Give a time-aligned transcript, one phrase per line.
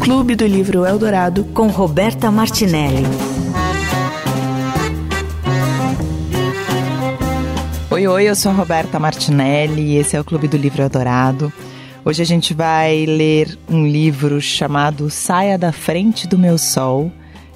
[0.00, 3.04] Clube do Livro Eldorado com Roberta Martinelli.
[7.90, 11.52] Oi, oi, eu sou a Roberta Martinelli e esse é o Clube do Livro Eldorado.
[12.04, 17.10] Hoje a gente vai ler um livro chamado Saia da Frente do Meu Sol,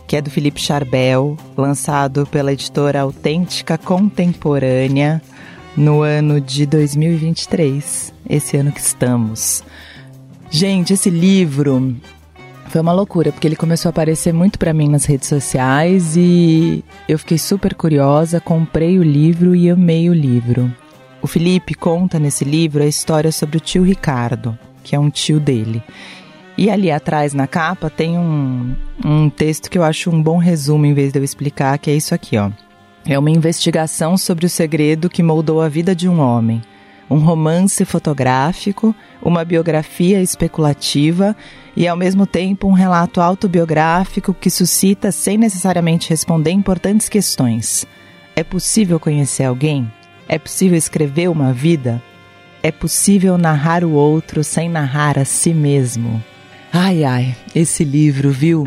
[0.09, 5.23] que é do Felipe Charbel, lançado pela editora Autêntica Contemporânea
[5.77, 9.62] no ano de 2023, esse ano que estamos.
[10.51, 11.96] Gente, esse livro
[12.68, 16.85] foi uma loucura, porque ele começou a aparecer muito para mim nas redes sociais e
[17.09, 20.73] eu fiquei super curiosa, comprei o livro e amei o livro.
[21.23, 25.39] O Felipe conta nesse livro a história sobre o tio Ricardo, que é um tio
[25.39, 25.82] dele.
[26.59, 30.85] E ali atrás na capa tem um, um texto que eu acho um bom resumo
[30.85, 32.51] em vez de eu explicar, que é isso aqui, ó.
[33.06, 36.61] É uma investigação sobre o segredo que moldou a vida de um homem.
[37.11, 41.37] Um romance fotográfico, uma biografia especulativa
[41.77, 47.87] e, ao mesmo tempo, um relato autobiográfico que suscita, sem necessariamente responder, importantes questões.
[48.37, 49.91] É possível conhecer alguém?
[50.29, 52.01] É possível escrever uma vida?
[52.62, 56.23] É possível narrar o outro sem narrar a si mesmo?
[56.73, 58.65] Ai, ai, esse livro, viu?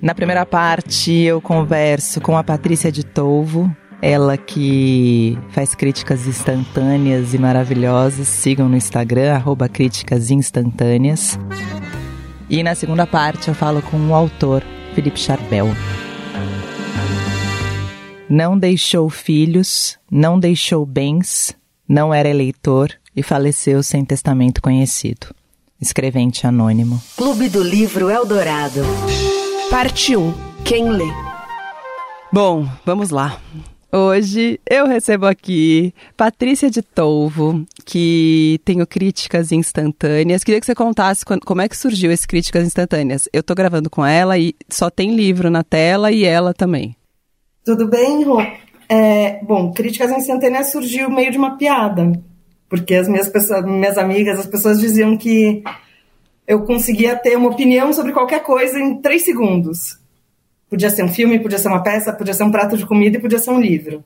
[0.00, 7.34] Na primeira parte, eu converso com a Patrícia de Tolvo, ela que faz críticas instantâneas
[7.34, 8.28] e maravilhosas.
[8.28, 11.38] Sigam no Instagram, arroba críticas instantâneas.
[12.48, 14.62] E na segunda parte eu falo com o autor,
[14.94, 15.68] Felipe Charbel.
[18.28, 21.56] Não deixou filhos, não deixou bens,
[21.88, 25.28] não era eleitor e faleceu sem testamento conhecido.
[25.80, 27.00] Escrevente anônimo.
[27.16, 28.80] Clube do Livro Eldorado.
[29.70, 30.34] Parte 1.
[30.64, 31.06] Quem lê?
[32.32, 33.38] Bom, vamos lá.
[33.98, 40.44] Hoje eu recebo aqui Patrícia de Tolvo, que tenho críticas instantâneas.
[40.44, 43.26] Queria que você contasse como é que surgiu esse críticas instantâneas.
[43.32, 46.94] Eu tô gravando com ela e só tem livro na tela e ela também.
[47.64, 48.42] Tudo bem, Rô?
[48.86, 52.12] É, bom, críticas instantâneas surgiu meio de uma piada,
[52.68, 55.64] porque as minhas pessoas, minhas amigas, as pessoas diziam que
[56.46, 59.98] eu conseguia ter uma opinião sobre qualquer coisa em três segundos.
[60.68, 63.20] Podia ser um filme, podia ser uma peça, podia ser um prato de comida e
[63.20, 64.04] podia ser um livro.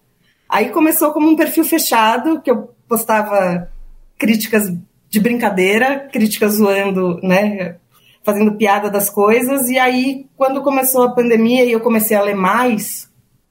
[0.48, 3.70] Aí começou como um perfil fechado, que eu postava
[4.18, 4.70] críticas
[5.08, 7.76] de brincadeira, críticas zoando, né,
[8.22, 9.68] fazendo piada das coisas.
[9.70, 13.08] E aí, quando começou a pandemia e eu comecei a ler mais,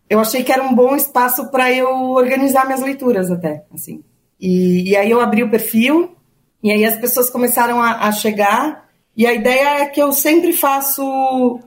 [0.09, 4.03] eu achei que era um bom espaço para eu organizar minhas leituras até, assim.
[4.39, 6.15] E, e, aí eu abri o perfil,
[6.63, 10.53] e aí as pessoas começaram a, a chegar, e a ideia é que eu sempre
[10.53, 11.59] faço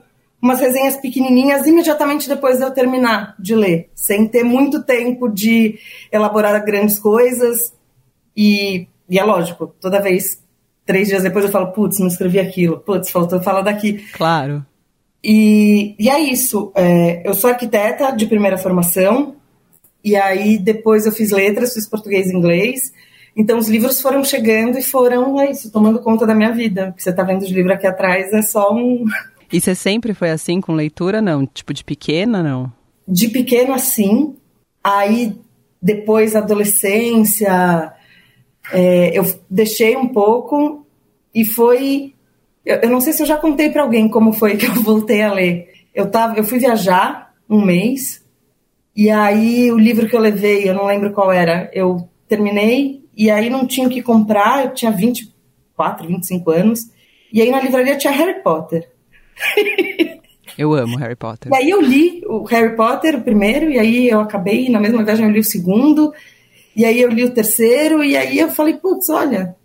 [0.43, 5.79] umas resenhas pequenininhas imediatamente depois de eu terminar de ler, sem ter muito tempo de
[6.11, 7.73] elaborar grandes coisas.
[8.35, 10.43] E, e é lógico, toda vez,
[10.85, 14.05] três dias depois eu falo, putz, não escrevi aquilo, putz, faltou falar daqui.
[14.11, 14.65] Claro.
[15.23, 16.73] E, e é isso.
[16.75, 19.37] É, eu sou arquiteta de primeira formação,
[20.03, 22.91] e aí depois eu fiz letras, fiz português e inglês.
[23.33, 26.89] Então os livros foram chegando e foram, é isso, tomando conta da minha vida.
[26.89, 29.05] O que você está vendo de livro aqui atrás é só um,
[29.53, 31.45] e você sempre foi assim com leitura, não?
[31.45, 32.71] Tipo, de pequena, não?
[33.07, 34.35] De pequeno, assim.
[34.83, 35.35] Aí,
[35.79, 37.93] depois, adolescência,
[38.71, 40.85] é, eu deixei um pouco
[41.33, 42.13] e foi...
[42.65, 45.21] Eu, eu não sei se eu já contei para alguém como foi que eu voltei
[45.21, 45.71] a ler.
[45.93, 48.23] Eu, tava, eu fui viajar um mês
[48.95, 53.29] e aí o livro que eu levei, eu não lembro qual era, eu terminei e
[53.29, 56.89] aí não tinha o que comprar, eu tinha 24, 25 anos,
[57.31, 58.92] e aí na livraria tinha Harry Potter.
[60.57, 61.51] Eu amo Harry Potter.
[61.51, 65.03] E aí eu li o Harry Potter, o primeiro, e aí eu acabei, na mesma
[65.03, 66.13] viagem eu li o segundo,
[66.75, 69.55] e aí eu li o terceiro, e aí eu falei, putz, olha,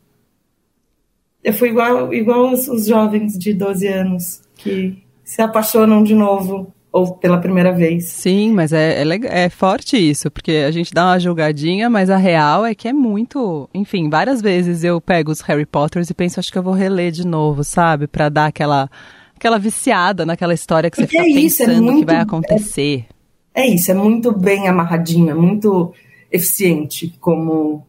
[1.45, 6.73] eu fui igual, igual os, os jovens de 12 anos, que se apaixonam de novo
[6.91, 8.07] ou pela primeira vez.
[8.07, 12.17] Sim, mas é, é, é, forte isso, porque a gente dá uma julgadinha, mas a
[12.17, 13.69] real é que é muito.
[13.75, 17.13] Enfim, várias vezes eu pego os Harry Potters e penso, acho que eu vou reler
[17.13, 18.07] de novo, sabe?
[18.07, 18.91] Para dar aquela
[19.39, 22.21] aquela viciada naquela história que você fica é isso, é pensando é muito, que vai
[22.21, 23.07] acontecer.
[23.55, 25.95] É, é, isso, é muito bem amarradinho, é muito
[26.31, 27.87] eficiente como,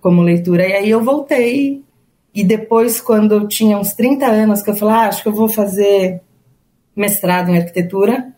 [0.00, 0.66] como leitura.
[0.66, 1.82] E aí eu voltei,
[2.32, 5.34] e depois, quando eu tinha uns 30 anos, que eu falei, ah, acho que eu
[5.34, 6.22] vou fazer
[6.94, 8.32] mestrado em arquitetura,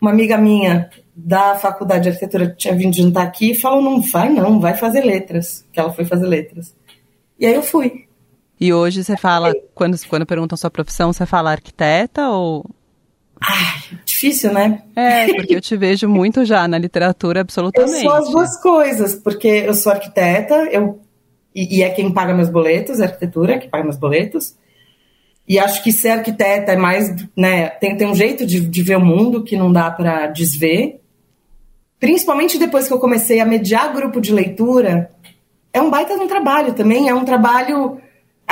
[0.00, 4.28] uma amiga minha da faculdade de arquitetura tinha vindo jantar aqui e falou, não vai
[4.28, 6.74] não, vai fazer letras, que ela foi fazer letras.
[7.38, 8.06] E aí eu fui.
[8.62, 12.64] E hoje você fala, quando, quando perguntam sua profissão, você fala arquiteta ou.
[13.40, 14.84] Ai, difícil, né?
[14.94, 18.04] É, porque eu te vejo muito já na literatura, absolutamente.
[18.04, 21.00] Eu sou as duas coisas, porque eu sou arquiteta, eu
[21.52, 24.54] e, e é quem paga meus boletos, a arquitetura, que paga meus boletos.
[25.48, 28.96] E acho que ser arquiteta é mais, né, tem, tem um jeito de, de ver
[28.96, 31.00] o mundo que não dá para desver.
[31.98, 35.10] Principalmente depois que eu comecei a mediar grupo de leitura,
[35.72, 38.00] é um baita de um trabalho também, é um trabalho,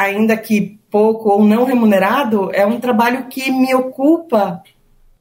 [0.01, 4.63] ainda que pouco ou não remunerado, é um trabalho que me ocupa.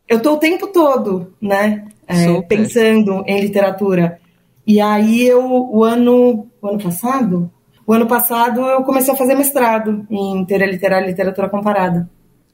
[0.08, 4.20] Eu estou o tempo todo, né, é, pensando em literatura.
[4.66, 7.52] E aí eu, o ano, o ano passado,
[7.86, 12.10] o ano passado eu comecei a fazer mestrado em teoria literária e literatura comparada.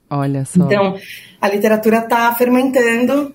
[0.09, 0.65] Olha só.
[0.65, 0.97] Então,
[1.39, 3.33] a literatura está fermentando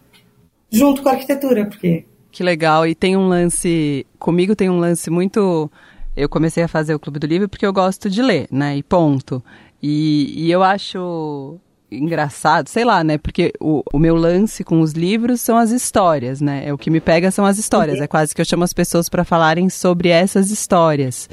[0.70, 2.04] junto com a arquitetura, porque...
[2.32, 5.70] Que legal, e tem um lance, comigo tem um lance muito...
[6.20, 8.82] Eu comecei a fazer o Clube do Livro porque eu gosto de ler, né, e
[8.82, 9.42] ponto.
[9.82, 11.58] E, e eu acho
[11.90, 13.18] engraçado, sei lá, né?
[13.18, 16.62] Porque o, o meu lance com os livros são as histórias, né?
[16.66, 17.98] É o que me pega são as histórias.
[17.98, 18.04] Uhum.
[18.04, 21.28] É quase que eu chamo as pessoas para falarem sobre essas histórias.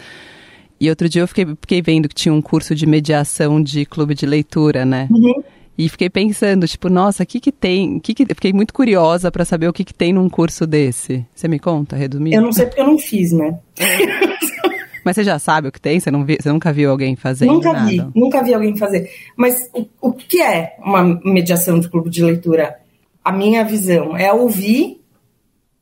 [0.80, 4.16] E outro dia eu fiquei, fiquei vendo que tinha um curso de mediação de clube
[4.16, 5.08] de leitura, né?
[5.12, 5.44] Uhum.
[5.78, 8.00] E fiquei pensando, tipo, nossa, o que que tem?
[8.00, 8.26] Que que...
[8.26, 11.24] Fiquei muito curiosa para saber o que que tem num curso desse.
[11.36, 12.36] Você me conta, resumindo?
[12.36, 13.60] Eu não sei porque eu não fiz, né?
[15.08, 16.00] Mas você já sabe o que tem?
[16.00, 17.46] Você, não vi, você nunca viu alguém fazer?
[17.46, 17.90] Nunca nada?
[17.90, 19.10] vi, nunca vi alguém fazer.
[19.36, 22.78] Mas o, o que é uma mediação de clube de leitura?
[23.24, 25.02] A minha visão é ouvir,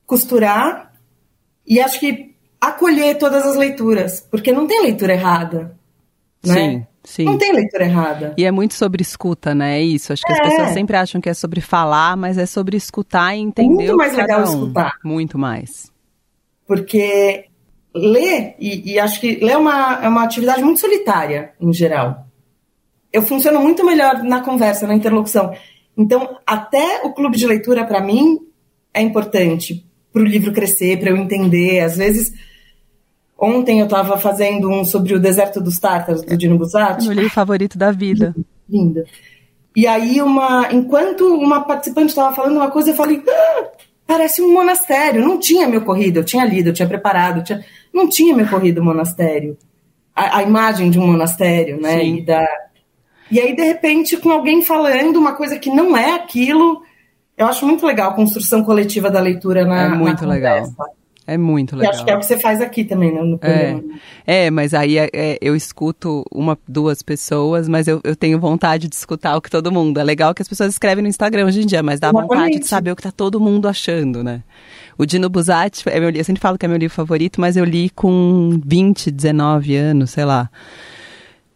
[0.06, 0.94] costurar
[1.66, 5.76] e acho que acolher todas as leituras, porque não tem leitura errada.
[6.46, 6.54] Né?
[6.54, 6.88] Sim.
[7.04, 7.26] Sim.
[7.26, 8.34] Não tem leitura errada.
[8.36, 9.78] E é muito sobre escuta, né?
[9.80, 10.12] É isso.
[10.12, 10.36] Acho que É.
[10.42, 13.96] as pessoas sempre acham que é sobre falar, mas é sobre escutar e entender Muito
[13.96, 14.44] mais legal um.
[14.44, 14.94] escutar.
[15.04, 15.92] Muito mais.
[16.66, 17.46] Porque
[17.96, 22.28] ler, e, e acho que ler é uma, é uma atividade muito solitária, em geral.
[23.12, 25.54] Eu funciono muito melhor na conversa, na interlocução.
[25.98, 28.40] Então, até o clube de leitura, para mim,
[28.94, 31.80] é importante para o livro crescer, para eu entender.
[31.80, 32.34] Às vezes,
[33.40, 37.06] ontem eu estava fazendo um sobre o Deserto dos Tártaros, do Dino Buzzati.
[37.06, 38.36] Meu livro favorito da vida.
[38.70, 39.06] Linda.
[39.76, 43.64] E aí, uma, enquanto uma participante estava falando uma coisa, eu falei, "Ah,
[44.08, 45.22] parece um monastério.
[45.22, 47.64] Não tinha me ocorrido, eu tinha lido, eu tinha preparado, eu tinha-
[47.96, 49.58] não tinha me ocorrido monastério.
[50.16, 52.00] A, a imagem de um monastério, né?
[52.02, 52.18] Sim.
[52.18, 52.46] E, da...
[53.32, 56.82] e aí, de repente, com alguém falando uma coisa que não é aquilo,
[57.38, 60.70] eu acho muito legal a construção coletiva da leitura na É muito na legal.
[61.28, 61.92] É muito legal.
[61.92, 63.84] acho que é o que você faz aqui também, né, no É, programa.
[64.28, 68.88] é, mas aí é- é, eu escuto uma, duas pessoas, mas eu, eu tenho vontade
[68.88, 70.00] de escutar o que todo mundo.
[70.00, 72.36] É legal que as pessoas escrevem no Instagram hoje em dia, mas dá vontade de
[72.42, 72.68] Exatamente.
[72.68, 74.44] saber o que tá todo mundo achando, né?
[74.98, 77.66] O Dino Buzzati, é meu, eu sempre falo que é meu livro favorito, mas eu
[77.66, 80.50] li com 20, 19 anos, sei lá.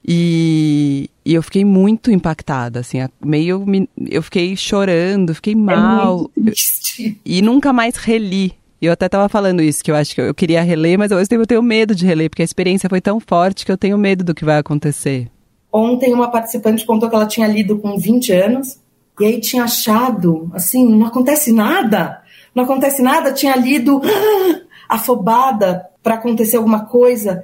[0.07, 3.65] E, e eu fiquei muito impactada, assim, meio.
[3.65, 6.29] me- Eu fiquei chorando, fiquei É mal.
[6.43, 7.19] triste.
[7.25, 8.53] E nunca mais reli.
[8.81, 11.17] Eu até tava falando isso, que eu acho que eu, eu queria reler, mas ao
[11.17, 13.77] mesmo tempo eu tenho medo de reler, porque a experiência foi tão forte que eu
[13.77, 15.27] tenho medo do que vai acontecer.
[15.71, 18.79] Ontem uma participante contou que ela tinha lido com 20 anos
[19.19, 22.21] e aí tinha achado, assim, não acontece nada,
[22.53, 24.01] não acontece nada, tinha lido
[24.87, 27.43] afobada para acontecer alguma coisa.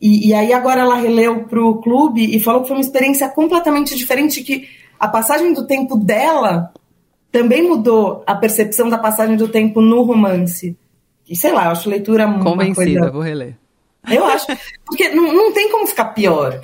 [0.00, 3.94] E, e aí agora ela releu pro clube e falou que foi uma experiência completamente
[3.96, 4.68] diferente, que
[4.98, 6.72] a passagem do tempo dela
[7.30, 10.76] também mudou a percepção da passagem do tempo no romance.
[11.28, 13.10] E sei lá, eu acho leitura uma Convencida, coisa...
[13.10, 13.56] vou reler.
[14.10, 14.46] Eu acho.
[14.84, 16.60] Porque não, não tem como ficar pior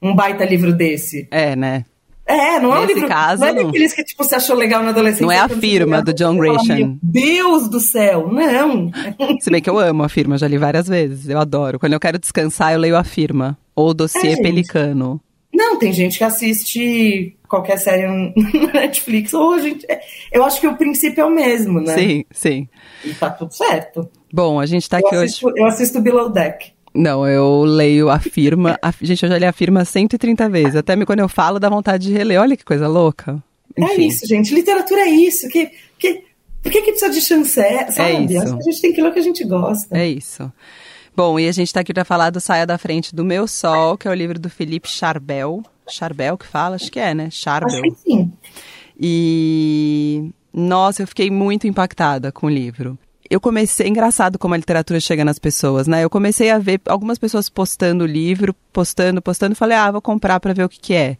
[0.00, 1.26] um baita livro desse.
[1.30, 1.84] É, né?
[2.28, 3.08] É, não é um Nesse livro.
[3.08, 5.24] caso, não é daqueles que tipo, você achou legal na adolescência.
[5.24, 6.76] Não é a firma do John fala, Grisham.
[6.76, 8.90] Meu Deus do céu, não.
[9.40, 11.78] Se bem que eu amo a firma, já li várias vezes, eu adoro.
[11.78, 13.56] Quando eu quero descansar, eu leio a firma.
[13.74, 14.36] Ou o dossiê É.
[14.42, 15.20] Pelicano.
[15.54, 18.30] Não, tem gente que assiste qualquer série na
[18.74, 19.32] Netflix.
[19.32, 19.86] Ou a gente.
[20.30, 21.94] Eu acho que o princípio é o mesmo, né?
[21.96, 22.68] Sim, sim.
[23.02, 24.06] E tá tudo certo.
[24.32, 25.24] Bom, a gente tá aqui eu, hoje.
[25.32, 26.72] assisto, eu assisto Below Deck.
[26.94, 28.78] Não, eu leio a firma.
[28.82, 30.76] a- Gente, eu já li a firma 130 vezes.
[30.76, 32.40] Até me- quando eu falo, dá vontade de reler.
[32.40, 33.42] Olha que coisa louca.
[33.76, 34.06] É Enfim.
[34.08, 34.52] isso, gente.
[34.54, 35.48] Literatura é isso.
[35.48, 36.22] Que, que,
[36.62, 37.92] por que, que precisa de chanceler?
[37.92, 38.24] Sabe?
[38.24, 38.42] isso.
[38.42, 39.96] Acho que a gente tem que ler o que a gente gosta.
[39.96, 40.50] É isso.
[41.14, 43.96] Bom, e a gente tá aqui pra falar do Saia da Frente do Meu Sol,
[43.98, 45.62] que é o livro do Felipe Charbel.
[45.88, 46.76] Charbel que fala?
[46.76, 47.28] Acho que é, né?
[47.30, 47.68] Charbel.
[47.68, 48.32] Acho que sim.
[49.00, 52.98] E nossa, eu fiquei muito impactada com o livro.
[53.30, 56.02] Eu comecei, é engraçado como a literatura chega nas pessoas, né?
[56.04, 60.40] Eu comecei a ver algumas pessoas postando o livro, postando, postando, falei, ah, vou comprar
[60.40, 61.16] pra ver o que que é.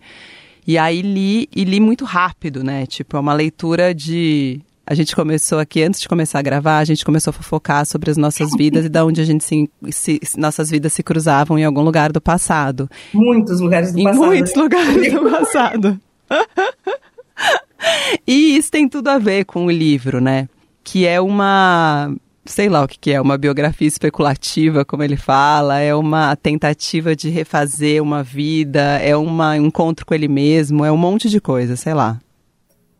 [0.66, 2.86] E aí li, e li muito rápido, né?
[2.86, 6.84] Tipo, é uma leitura de a gente começou aqui, antes de começar a gravar, a
[6.84, 10.18] gente começou a fofocar sobre as nossas vidas e da onde a gente se, se-
[10.38, 12.88] nossas vidas se cruzavam em algum lugar do passado.
[13.12, 14.24] Muitos lugares do Em passado.
[14.26, 16.00] muitos lugares do passado.
[18.26, 20.48] e isso tem tudo a ver com o livro, né?
[20.90, 22.14] Que é uma.
[22.46, 27.14] sei lá o que, que é, uma biografia especulativa, como ele fala, é uma tentativa
[27.14, 31.42] de refazer uma vida, é uma, um encontro com ele mesmo, é um monte de
[31.42, 32.18] coisa, sei lá.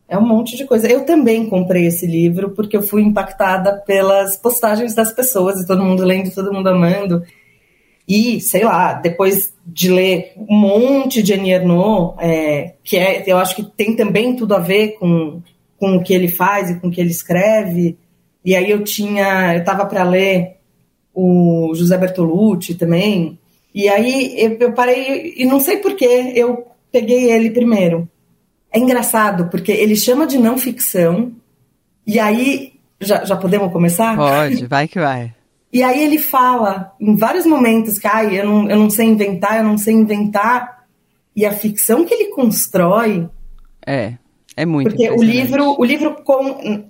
[0.07, 0.87] É um monte de coisa.
[0.87, 5.83] Eu também comprei esse livro porque eu fui impactada pelas postagens das pessoas e todo
[5.83, 7.23] mundo lendo, todo mundo amando.
[8.07, 13.39] E, sei lá, depois de ler um monte de Annie Ernaux, é, que é, eu
[13.39, 15.43] acho que tem também tudo a ver com,
[15.79, 17.97] com o que ele faz e com o que ele escreve.
[18.45, 20.57] E aí eu tinha, eu estava para ler
[21.15, 23.39] o José Bertolucci também.
[23.75, 28.09] E aí eu, eu parei, e não sei porquê, eu peguei ele primeiro.
[28.73, 31.33] É engraçado, porque ele chama de não ficção,
[32.07, 32.73] e aí.
[33.01, 34.17] Já, já podemos começar?
[34.17, 35.35] Pode, vai que vai.
[35.71, 39.59] E aí ele fala em vários momentos que ai, eu, não, eu não sei inventar,
[39.59, 40.87] eu não sei inventar.
[41.37, 43.29] E a ficção que ele constrói.
[43.87, 44.15] É,
[44.59, 46.85] é muito Porque o livro, o livro com,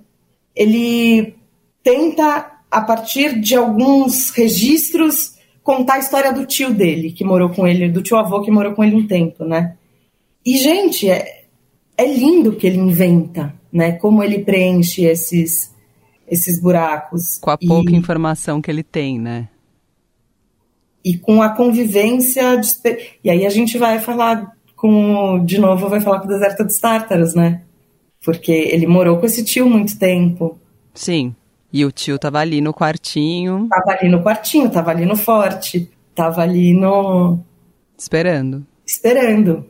[0.55, 1.35] ele
[1.83, 7.67] tenta, a partir de alguns registros, contar a história do tio dele, que morou com
[7.67, 9.75] ele, do tio avô que morou com ele um tempo, né?
[10.43, 11.43] E, gente, é,
[11.95, 13.91] é lindo que ele inventa, né?
[13.91, 15.71] Como ele preenche esses
[16.27, 17.37] esses buracos.
[17.39, 19.47] Com a pouca e, informação que ele tem, né?
[21.03, 22.57] E com a convivência.
[22.57, 22.69] De,
[23.23, 25.43] e aí a gente vai falar com.
[25.43, 27.61] De novo, vai falar com o deserto dos Tártaros, né?
[28.23, 30.57] Porque ele morou com esse tio muito tempo.
[30.93, 31.35] Sim.
[31.71, 33.67] E o tio tava ali no quartinho.
[33.69, 35.89] Tava ali no quartinho, tava ali no forte.
[36.15, 37.39] Tava ali no.
[37.97, 38.65] Esperando.
[38.85, 39.65] Esperando.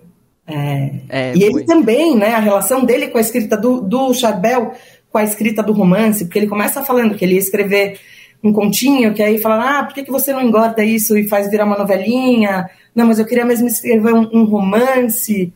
[0.47, 0.91] É.
[1.09, 2.33] É, e ele também, né?
[2.33, 4.73] A relação dele com a escrita do, do Charbel
[5.11, 7.99] com a escrita do romance, porque ele começa falando que ele ia escrever
[8.43, 11.49] um continho, que aí fala, ah, por que, que você não engorda isso e faz
[11.49, 12.69] virar uma novelinha?
[12.99, 15.53] Não, mas eu queria mesmo escrever um, um romance.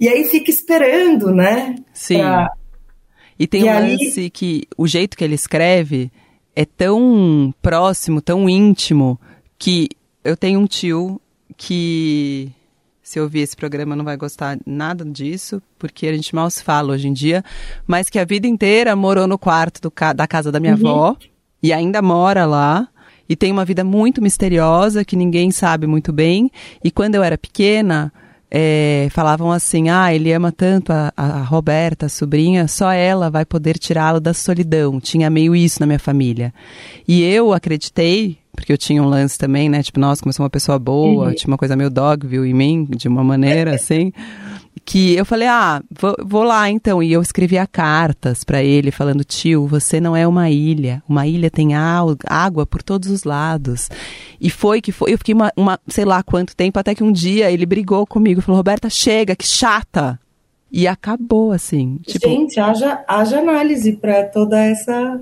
[0.00, 1.76] E aí fica esperando, né?
[1.92, 2.18] Sim.
[2.18, 2.50] Pra...
[3.38, 3.92] E tem e um aí...
[3.92, 6.10] lance que o jeito que ele escreve
[6.56, 9.20] é tão próximo, tão íntimo,
[9.56, 9.88] que
[10.24, 11.20] eu tenho um tio
[11.56, 12.50] que
[13.04, 16.94] se ouvir esse programa não vai gostar nada disso, porque a gente mal se fala
[16.94, 17.44] hoje em dia,
[17.86, 20.88] mas que a vida inteira morou no quarto ca da casa da minha uhum.
[20.88, 21.16] avó
[21.62, 22.88] e ainda mora lá.
[23.28, 26.50] E tem uma vida muito misteriosa que ninguém sabe muito bem.
[26.82, 28.12] E quando eu era pequena,
[28.50, 33.44] é, falavam assim: ah, ele ama tanto a, a Roberta, a sobrinha, só ela vai
[33.44, 35.00] poder tirá-lo da solidão.
[35.00, 36.54] Tinha meio isso na minha família.
[37.08, 39.82] E eu acreditei, porque eu tinha um lance também, né?
[39.82, 41.34] Tipo, nossa, como eu sou uma pessoa boa, uhum.
[41.34, 44.12] tinha uma coisa meio dogville em mim, de uma maneira assim.
[44.84, 47.02] Que eu falei, ah, vou, vou lá então.
[47.02, 51.02] E eu escrevia cartas para ele, falando: tio, você não é uma ilha.
[51.08, 53.88] Uma ilha tem água por todos os lados.
[54.40, 55.14] E foi que foi.
[55.14, 58.42] Eu fiquei uma, uma, sei lá quanto tempo, até que um dia ele brigou comigo,
[58.42, 60.20] falou: Roberta, chega, que chata.
[60.70, 62.00] E acabou assim.
[62.04, 62.28] Tipo...
[62.28, 65.20] Gente, haja, haja análise para toda essa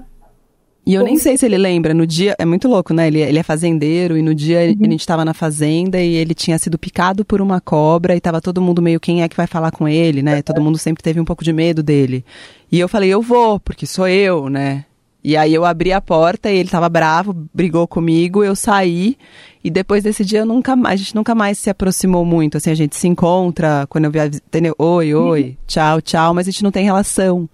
[0.84, 3.06] e eu nem sei se ele lembra, no dia, é muito louco, né?
[3.06, 4.76] Ele, ele é fazendeiro e no dia uhum.
[4.80, 8.40] a gente estava na fazenda e ele tinha sido picado por uma cobra e tava
[8.40, 10.42] todo mundo meio quem é que vai falar com ele, né?
[10.42, 12.24] Todo mundo sempre teve um pouco de medo dele.
[12.70, 14.84] E eu falei, eu vou, porque sou eu, né?
[15.22, 19.16] E aí eu abri a porta e ele tava bravo, brigou comigo, eu saí
[19.62, 22.70] e depois desse dia eu nunca mais, a gente nunca mais se aproximou muito, assim,
[22.72, 24.74] a gente se encontra quando eu vi, entendeu?
[24.76, 25.56] Oi, oi, uhum.
[25.64, 27.48] tchau, tchau, mas a gente não tem relação.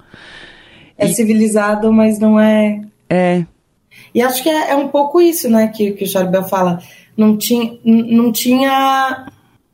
[0.96, 1.12] É e...
[1.12, 3.44] civilizado, mas não é é.
[4.14, 6.80] E acho que é, é um pouco isso, né, que, que o Charbel fala.
[7.16, 9.26] Não tinha, não tinha.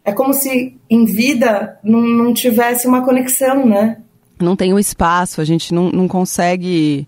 [0.04, 3.98] É como se em vida não, não tivesse uma conexão, né?
[4.40, 7.06] Não tem o espaço, a gente não, não consegue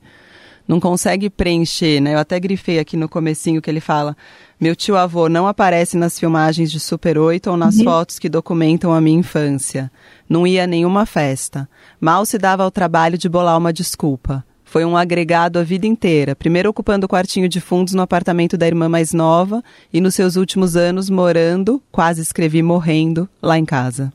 [0.69, 2.15] não consegue preencher, né?
[2.15, 4.17] Eu até grifei aqui no comecinho que ele fala:
[4.61, 7.85] "Meu tio avô não aparece nas filmagens de Super 8 ou nas uhum.
[7.85, 9.91] fotos que documentam a minha infância.
[10.29, 11.69] Não ia a nenhuma festa.
[12.01, 14.45] Mal se dava ao trabalho de bolar uma desculpa.
[14.67, 18.67] Foi um agregado a vida inteira, primeiro ocupando o quartinho de fundos no apartamento da
[18.67, 24.13] irmã mais nova e nos seus últimos anos morando, quase escrevi morrendo, lá em casa.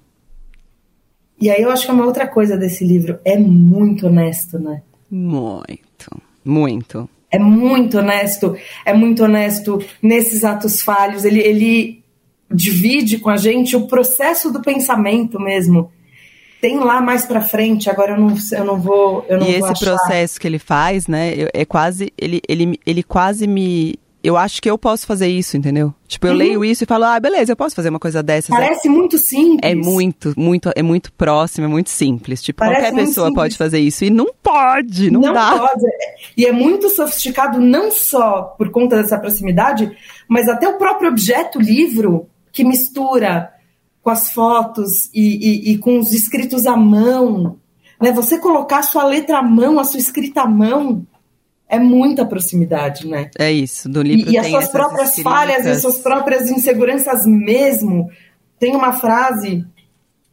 [1.39, 4.81] E aí eu acho que é uma outra coisa desse livro, é muito honesto, né?
[5.09, 7.09] Muito, muito.
[7.31, 8.55] É muito honesto,
[8.85, 11.23] é muito honesto nesses atos falhos.
[11.23, 12.03] Ele, ele
[12.53, 15.89] divide com a gente o processo do pensamento mesmo
[16.61, 19.25] tem lá mais para frente, agora eu não, eu não vou.
[19.27, 19.97] Eu não e vou esse achar.
[19.97, 21.33] processo que ele faz, né?
[21.53, 22.13] É quase.
[22.17, 23.95] Ele, ele, ele quase me.
[24.23, 25.91] Eu acho que eu posso fazer isso, entendeu?
[26.07, 26.37] Tipo, eu uhum.
[26.37, 28.53] leio isso e falo, ah, beleza, eu posso fazer uma coisa dessa.
[28.53, 29.59] Parece é, muito simples.
[29.63, 32.39] É muito, muito, é muito próximo, é muito simples.
[32.43, 33.43] Tipo, Parece qualquer pessoa simples.
[33.43, 34.05] pode fazer isso.
[34.05, 35.57] E não pode, não, não dá.
[35.57, 35.87] Pode.
[36.37, 39.91] E é muito sofisticado, não só por conta dessa proximidade,
[40.27, 43.51] mas até o próprio objeto livro que mistura
[44.01, 47.57] com as fotos e, e, e, com os escritos à mão.
[48.01, 48.11] Né?
[48.11, 51.05] Você colocar a sua letra à mão, a sua escrita à mão,
[51.69, 53.29] é muita proximidade, né?
[53.37, 55.33] É isso, do livro E, e as suas próprias escritas.
[55.33, 58.09] falhas e as suas próprias inseguranças mesmo.
[58.59, 59.65] Tem uma frase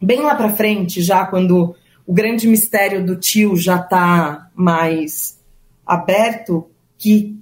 [0.02, 5.38] bem lá pra frente, já quando o grande mistério do tio já tá mais
[5.86, 7.38] aberto, que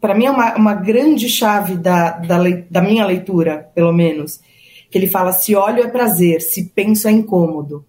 [0.00, 2.38] para mim é uma, uma grande chave da, da,
[2.70, 4.40] da minha leitura, pelo menos.
[4.90, 7.84] Que ele fala: se olho é prazer, se penso é incômodo.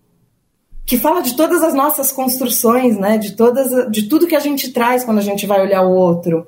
[0.85, 3.17] Que fala de todas as nossas construções, né?
[3.17, 6.47] De, todas, de tudo que a gente traz quando a gente vai olhar o outro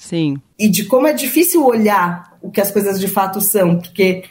[0.00, 4.24] Sim, e de como é difícil olhar o que as coisas de fato são, porque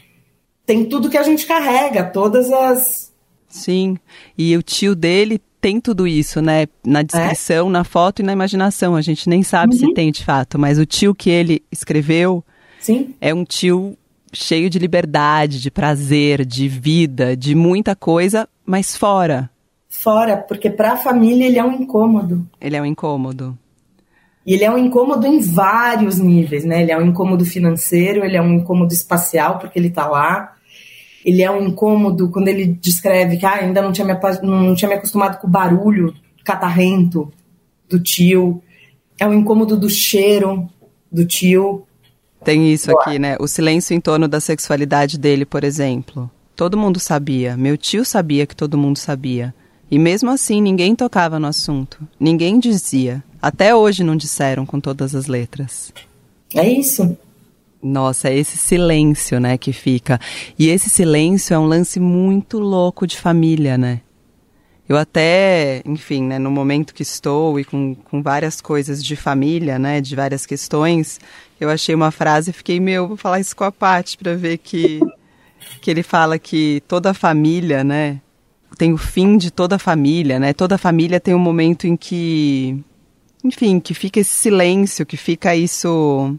[0.66, 3.14] tem tudo que a gente carrega, todas as.
[3.48, 3.96] sim.
[4.36, 6.66] E o tio dele tem tudo isso, né?
[6.84, 8.96] Na descrição, na foto e na imaginação.
[8.96, 12.44] A gente nem sabe se tem de fato, mas o tio que ele escreveu
[12.80, 13.96] Sim, é um tio
[14.34, 19.50] cheio de liberdade, de prazer, de vida, de muita coisa, mas fora.
[19.90, 22.48] fora, porque para a família ele é um incômodo.
[22.62, 23.58] Ele é um incômodo.
[24.46, 26.82] E ele é um incômodo em vários níveis, né?
[26.82, 30.56] Ele é um incômodo financeiro, ele é um incômodo espacial, porque ele tá lá.
[31.24, 34.90] Ele é um incômodo quando ele descreve que ah, ainda não tinha, me, não tinha
[34.90, 37.32] me acostumado com o barulho catarrento
[37.88, 38.62] do tio.
[39.20, 40.68] É um incômodo do cheiro
[41.12, 41.86] do tio.
[42.44, 43.36] Tem isso aqui, né?
[43.40, 46.30] O silêncio em torno da sexualidade dele, por exemplo.
[46.56, 47.56] Todo mundo sabia.
[47.56, 49.54] Meu tio sabia que todo mundo sabia.
[49.92, 52.08] E mesmo assim, ninguém tocava no assunto.
[52.20, 53.24] Ninguém dizia.
[53.42, 55.92] Até hoje não disseram com todas as letras.
[56.54, 57.18] É isso.
[57.82, 60.20] Nossa, é esse silêncio, né, que fica.
[60.58, 64.02] E esse silêncio é um lance muito louco de família, né?
[64.90, 69.78] Eu até, enfim, né, no momento que estou e com, com várias coisas de família,
[69.78, 71.20] né, de várias questões,
[71.62, 74.58] eu achei uma frase e fiquei, meu, vou falar isso com a Paty para ver
[74.58, 75.00] que,
[75.80, 78.20] que ele fala que toda família, né,
[78.78, 80.54] tem o fim de toda família, né?
[80.54, 82.82] Toda família tem um momento em que,
[83.44, 86.38] enfim, que fica esse silêncio, que fica isso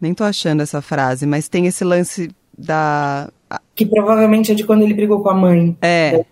[0.00, 3.30] nem tô achando essa frase, mas tem esse lance da.
[3.74, 5.76] Que provavelmente é de quando ele brigou com a mãe.
[5.82, 6.24] É,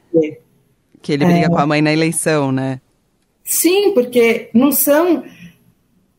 [1.03, 2.81] que ele briga com a mãe na eleição, né?
[3.45, 5.25] Sim, porque não são.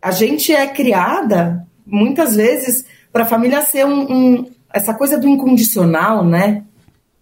[0.01, 5.27] A gente é criada, muitas vezes, para a família ser um, um- essa coisa do
[5.27, 6.63] incondicional, né?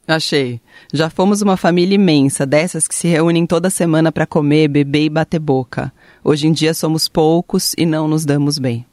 [0.08, 0.62] Achei.
[0.94, 5.10] Já fomos uma família imensa, dessas que se reúnem toda semana para comer, beber e
[5.10, 5.92] bater boca.
[6.24, 8.86] Hoje em dia somos poucos e não nos damos bem.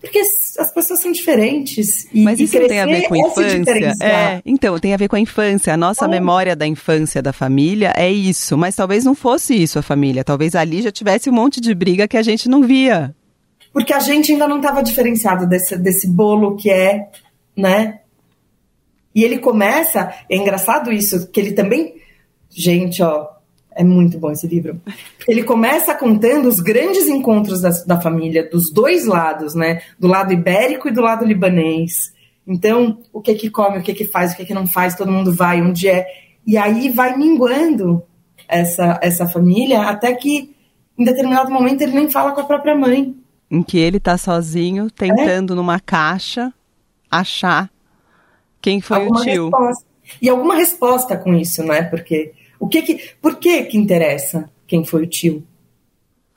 [0.00, 2.06] Porque as pessoas são diferentes.
[2.12, 3.58] E, Mas e isso não tem a ver com se infância?
[3.58, 4.10] diferenciar.
[4.36, 5.72] É, então, tem a ver com a infância.
[5.72, 6.08] A nossa É.
[6.08, 8.56] memória da infância da família é isso.
[8.56, 10.22] Mas talvez não fosse isso a família.
[10.22, 13.14] Talvez ali já tivesse um monte de briga que a gente não via.
[13.72, 17.08] Porque a gente ainda não estava diferenciado desse, desse bolo que é,
[17.56, 18.00] né?
[19.14, 21.94] E ele começa, é engraçado isso, que ele também.
[22.50, 23.26] Gente, ó,
[23.76, 24.80] é muito bom esse livro.
[25.28, 29.82] Ele começa contando os grandes encontros da, da família, dos dois lados, né?
[29.98, 32.12] Do lado ibérico e do lado libanês.
[32.46, 35.12] Então, o que que come, o que que faz, o que que não faz, todo
[35.12, 36.06] mundo vai, onde é.
[36.46, 38.02] E aí vai minguando
[38.48, 40.54] essa, essa família, até que
[40.98, 43.14] em determinado momento ele nem fala com a própria mãe.
[43.50, 45.56] Em que ele tá sozinho, tentando É.
[45.56, 46.52] numa caixa
[47.10, 47.70] achar
[48.62, 49.44] quem foi alguma o tio.
[49.44, 49.84] resposta.
[50.22, 51.82] E alguma resposta com isso, né?
[51.82, 55.44] Porque o que que, por que que interessa quem foi o tio?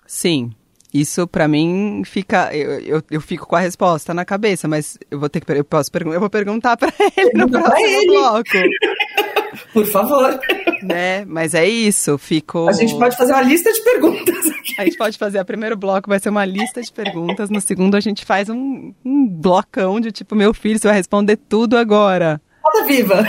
[0.05, 0.51] Sim.
[0.91, 2.49] Isso pra mim fica.
[2.55, 5.51] Eu, eu, eu fico com a resposta na cabeça, mas eu vou ter que.
[5.51, 8.07] Eu, posso eu vou perguntar pra ele no próximo ele.
[8.07, 8.49] bloco.
[9.73, 10.39] Por favor.
[10.81, 11.25] né?
[11.25, 12.67] Mas é isso, fico.
[12.67, 14.73] A gente pode fazer uma lista de perguntas aqui.
[14.79, 17.49] A gente pode fazer o primeiro bloco, vai ser uma lista de perguntas.
[17.49, 21.35] No segundo, a gente faz um, um blocão de tipo, meu filho, você vai responder
[21.35, 22.41] tudo agora.
[22.63, 23.27] Roda viva.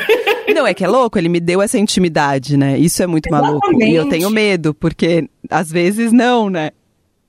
[0.55, 2.79] Não, é que é louco, ele me deu essa intimidade, né?
[2.79, 3.67] Isso é muito maluco.
[3.73, 4.11] E eu Exatamente.
[4.11, 6.71] tenho medo, porque às vezes não, né?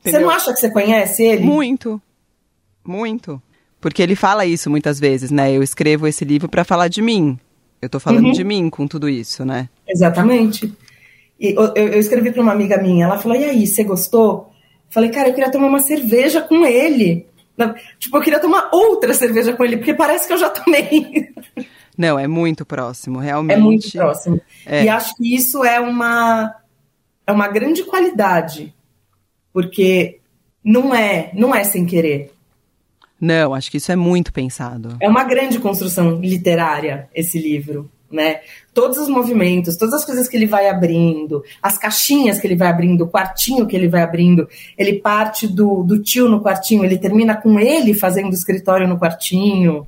[0.01, 0.27] Você Entendeu?
[0.27, 1.43] não acha que você conhece ele?
[1.43, 2.01] Muito.
[2.85, 3.41] Muito.
[3.79, 5.51] Porque ele fala isso muitas vezes, né?
[5.51, 7.37] Eu escrevo esse livro pra falar de mim.
[7.81, 8.31] Eu tô falando Uhum.
[8.31, 9.67] de mim com tudo isso, né?
[9.87, 10.71] Exatamente.
[11.39, 14.51] E eu, eu escrevi para uma amiga minha, ela falou: e aí, você gostou?
[14.89, 17.25] Falei, cara, eu queria tomar uma cerveja com ele.
[17.99, 21.29] Tipo, eu queria tomar outra cerveja com ele, porque parece que eu já tomei.
[22.01, 23.55] Não, é muito próximo, realmente.
[23.55, 24.41] É muito próximo.
[24.65, 24.85] É.
[24.85, 26.51] E acho que isso é uma,
[27.27, 28.73] é uma grande qualidade,
[29.53, 30.19] porque
[30.63, 32.33] não é, não é sem querer.
[33.19, 34.97] Não, acho que isso é muito pensado.
[34.99, 38.39] É uma grande construção literária esse livro, né?
[38.73, 42.69] Todos os movimentos, todas as coisas que ele vai abrindo, as caixinhas que ele vai
[42.69, 46.97] abrindo, o quartinho que ele vai abrindo, ele parte do, do tio no quartinho, ele
[46.97, 49.85] termina com ele fazendo escritório no quartinho.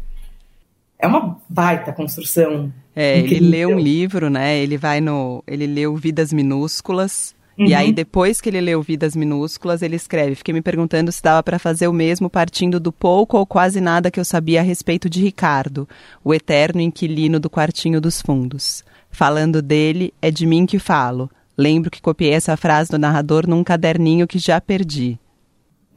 [1.04, 2.72] É uma baita construção.
[2.96, 3.50] É, ele Incrível.
[3.50, 4.58] lê um livro, né?
[4.58, 5.44] Ele vai no.
[5.46, 7.36] Ele leu Vidas Minúsculas.
[7.60, 7.66] Uhum.
[7.66, 11.44] E aí, depois que ele leu Vidas Minúsculas, ele escreve: Fiquei me perguntando se dava
[11.44, 15.10] para fazer o mesmo partindo do pouco ou quase nada que eu sabia a respeito
[15.10, 15.86] de Ricardo,
[16.24, 18.82] o eterno inquilino do quartinho dos fundos.
[19.12, 21.30] Falando dele, é de mim que falo.
[21.58, 25.20] Lembro que copiei essa frase do narrador num caderninho que já perdi.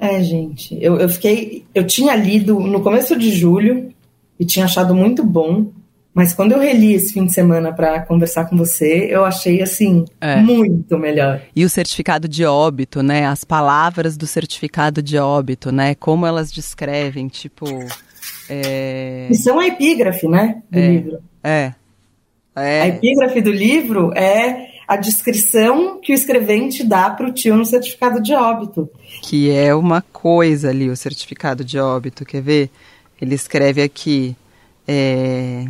[0.01, 1.64] É, gente, eu, eu fiquei.
[1.73, 3.95] Eu tinha lido no começo de julho
[4.38, 5.72] e tinha achado muito bom.
[6.16, 10.07] Mas quando eu reli esse fim de semana para conversar com você, eu achei assim
[10.18, 10.37] é.
[10.37, 11.42] muito melhor.
[11.55, 13.27] E o certificado de óbito, né?
[13.27, 15.94] As palavras do certificado de óbito, né?
[15.94, 17.66] Como elas descrevem, tipo.
[18.49, 19.29] É...
[19.31, 20.62] E são a epígrafe, né?
[20.70, 20.88] Do é.
[20.88, 21.18] livro.
[21.44, 21.72] É.
[22.57, 22.81] é.
[22.81, 27.66] A epígrafe do livro é a descrição que o escrevente dá para o tio no
[27.66, 28.88] certificado de óbito.
[29.22, 32.25] Que é uma coisa ali, o certificado de óbito.
[32.25, 32.70] Quer ver?
[33.21, 34.37] Ele escreve aqui.
[34.87, 35.65] É,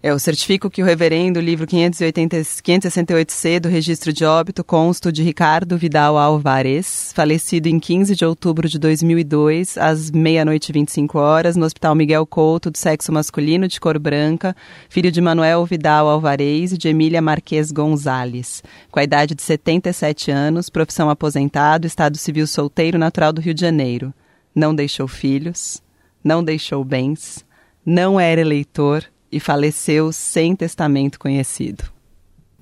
[0.00, 5.76] eu certifico que o reverendo, livro 580, 568C do registro de óbito, consto de Ricardo
[5.76, 11.66] Vidal Alvarez, falecido em 15 de outubro de 2002, às meia-noite e 25 horas, no
[11.66, 14.54] Hospital Miguel Couto, do sexo masculino, de cor branca,
[14.88, 20.30] filho de Manuel Vidal Alvarez e de Emília Marques Gonzalez, com a idade de 77
[20.30, 24.14] anos, profissão aposentado, estado civil solteiro, natural do Rio de Janeiro.
[24.58, 25.80] Não deixou filhos,
[26.24, 27.46] não deixou bens,
[27.86, 31.84] não era eleitor, e faleceu sem testamento conhecido.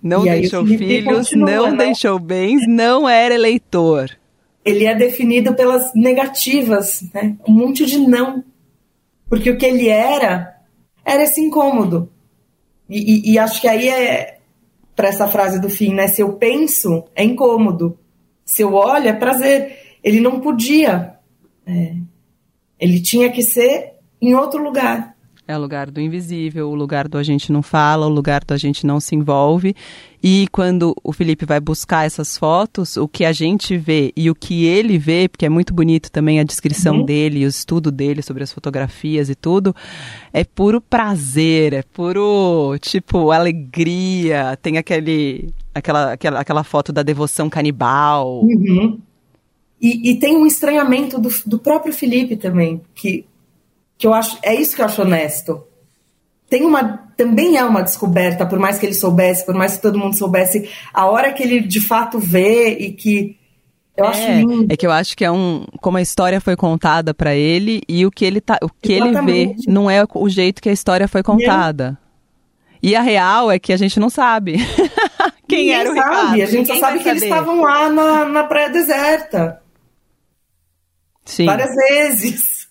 [0.02, 1.87] Não deixou filhos, continua, não né?
[1.87, 4.11] deixou bens, não era eleitor.
[4.62, 7.35] Ele é definido pelas negativas, né?
[7.48, 8.44] Um monte de não.
[9.26, 10.54] Porque o que ele era,
[11.02, 12.11] era esse incômodo.
[12.90, 14.37] E, e, e acho que aí é
[14.94, 16.09] para essa frase do fim, né?
[16.09, 17.98] Se eu penso, é incômodo.
[18.44, 19.78] Se eu olho, é prazer.
[20.04, 21.15] Ele não podia.
[21.66, 21.96] É,
[22.79, 25.16] ele tinha que ser em outro lugar.
[25.48, 28.52] É o lugar do invisível, o lugar do a gente não fala, o lugar do
[28.52, 29.76] a gente não se envolve.
[30.20, 34.35] E quando o Felipe vai buscar essas fotos, o que a gente vê e o
[34.35, 37.05] que ele vê, porque é muito bonito também a descrição uhum.
[37.05, 39.72] dele, o estudo dele sobre as fotografias e tudo,
[40.33, 44.59] é puro prazer, é puro, tipo, alegria.
[44.61, 48.42] Tem aquele, aquela, aquela, aquela foto da devoção canibal.
[48.42, 48.98] Uhum.
[49.87, 53.25] E, e, tem um estranhamento do, do próprio Felipe também, que
[53.96, 55.62] que eu acho é isso que eu acho honesto.
[56.51, 59.96] Tem uma também é uma descoberta, por mais que ele soubesse, por mais que todo
[59.96, 63.37] mundo soubesse, a hora que ele de fato vê e que
[63.96, 64.72] eu é, acho lindo.
[64.72, 68.05] É que eu acho que é um como a história foi contada para ele e
[68.05, 69.31] o que ele tá, o que Exatamente.
[69.31, 71.96] ele vê não é o jeito que a história foi contada.
[72.83, 74.57] E a real é que a gente não sabe
[75.49, 76.09] quem Ninguém era o sabe.
[76.11, 76.42] Ricardo.
[76.42, 77.11] A gente só sabe que saber.
[77.11, 79.62] eles estavam lá na, na praia deserta.
[81.27, 81.45] Sim.
[81.45, 82.69] Várias vezes.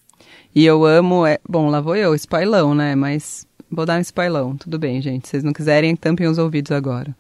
[0.56, 1.26] E eu amo.
[1.26, 1.38] É...
[1.48, 2.96] Bom, lá vou eu, spoilão, né?
[2.96, 4.56] Mas vou dar um spoilão.
[4.56, 5.28] Tudo bem, gente.
[5.28, 7.16] Se vocês não quiserem, tampem os ouvidos agora.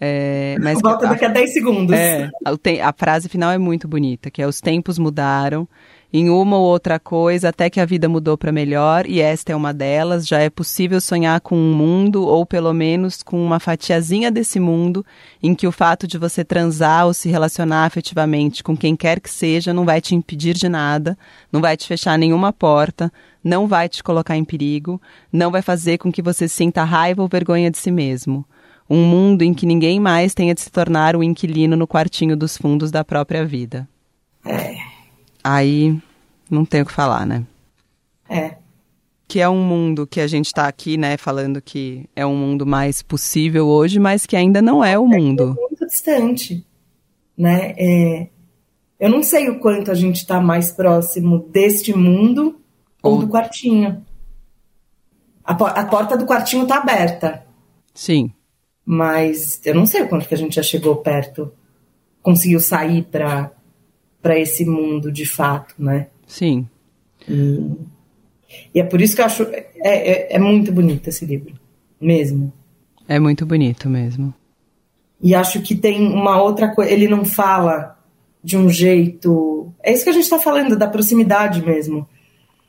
[0.00, 1.96] É, mas Volta daqui a 10 segundos.
[1.96, 5.68] É, a, a frase final é muito bonita, que é os tempos mudaram,
[6.12, 9.56] em uma ou outra coisa, até que a vida mudou para melhor, e esta é
[9.56, 10.26] uma delas.
[10.26, 15.04] Já é possível sonhar com um mundo, ou pelo menos com uma fatiazinha desse mundo,
[15.42, 19.30] em que o fato de você transar ou se relacionar afetivamente com quem quer que
[19.30, 21.16] seja não vai te impedir de nada,
[21.52, 23.12] não vai te fechar nenhuma porta,
[23.44, 27.28] não vai te colocar em perigo, não vai fazer com que você sinta raiva ou
[27.28, 28.46] vergonha de si mesmo.
[28.88, 32.56] Um mundo em que ninguém mais tenha de se tornar o inquilino no quartinho dos
[32.56, 33.86] fundos da própria vida.
[34.46, 34.97] É
[35.42, 36.00] aí
[36.50, 37.44] não tem o que falar, né?
[38.28, 38.56] É.
[39.26, 42.64] Que é um mundo que a gente está aqui, né, falando que é um mundo
[42.64, 45.56] mais possível hoje, mas que ainda não é o é mundo.
[45.58, 46.64] É muito distante,
[47.36, 47.74] né?
[47.76, 48.28] É,
[48.98, 52.60] eu não sei o quanto a gente está mais próximo deste mundo
[53.02, 54.04] ou, ou do quartinho.
[55.44, 57.46] A, a porta do quartinho está aberta.
[57.94, 58.32] Sim.
[58.84, 61.52] Mas eu não sei o quanto que a gente já chegou perto,
[62.22, 63.52] conseguiu sair para
[64.22, 66.08] para esse mundo de fato, né?
[66.26, 66.68] Sim.
[67.28, 67.60] E,
[68.74, 71.54] e, é por isso que eu acho é, é, é muito bonito esse livro,
[72.00, 72.52] mesmo.
[73.06, 74.34] É muito bonito mesmo.
[75.20, 76.92] E acho que tem uma outra coisa.
[76.92, 77.98] Ele não fala
[78.42, 79.72] de um jeito.
[79.82, 82.06] É isso que a gente está falando, da proximidade mesmo.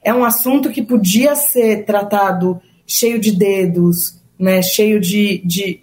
[0.02, 4.62] É um assunto que podia ser tratado cheio de dedos, né?
[4.62, 5.40] Cheio de.
[5.46, 5.82] de...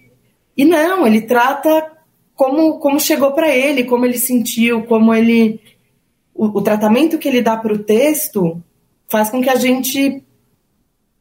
[0.57, 1.96] E não, ele trata
[2.37, 5.61] como, como chegou para ele, como ele sentiu, como ele.
[6.35, 8.63] O, o tratamento que ele dá para o texto
[9.09, 10.23] faz com que a gente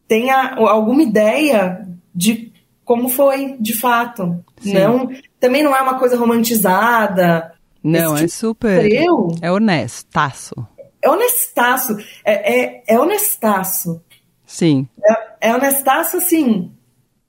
[0.08, 2.52] tenha alguma ideia de
[2.84, 4.44] como foi de fato.
[4.64, 7.54] Não, também não é uma coisa romantizada.
[7.82, 8.92] Não, é super.
[8.92, 10.68] Eu, é honestaço.
[11.02, 11.98] É honestaço.
[12.26, 14.02] É, é, é honestaço.
[14.46, 14.88] Sim.
[15.04, 16.72] É, é honestaço, assim,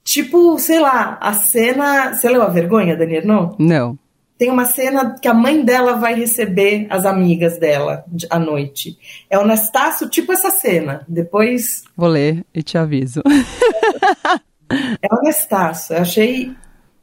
[0.07, 2.15] Tipo, sei lá, a cena.
[2.15, 3.57] Você leu a vergonha, Dani Não?
[3.59, 3.99] Não.
[4.39, 8.97] Tem uma cena que a mãe dela vai receber as amigas dela à noite.
[9.29, 11.05] É o Anastácio, tipo essa cena.
[11.09, 11.83] Depois.
[11.97, 13.21] Vou ler e te aviso.
[14.71, 15.97] é o Anastácio.
[15.97, 16.55] Eu achei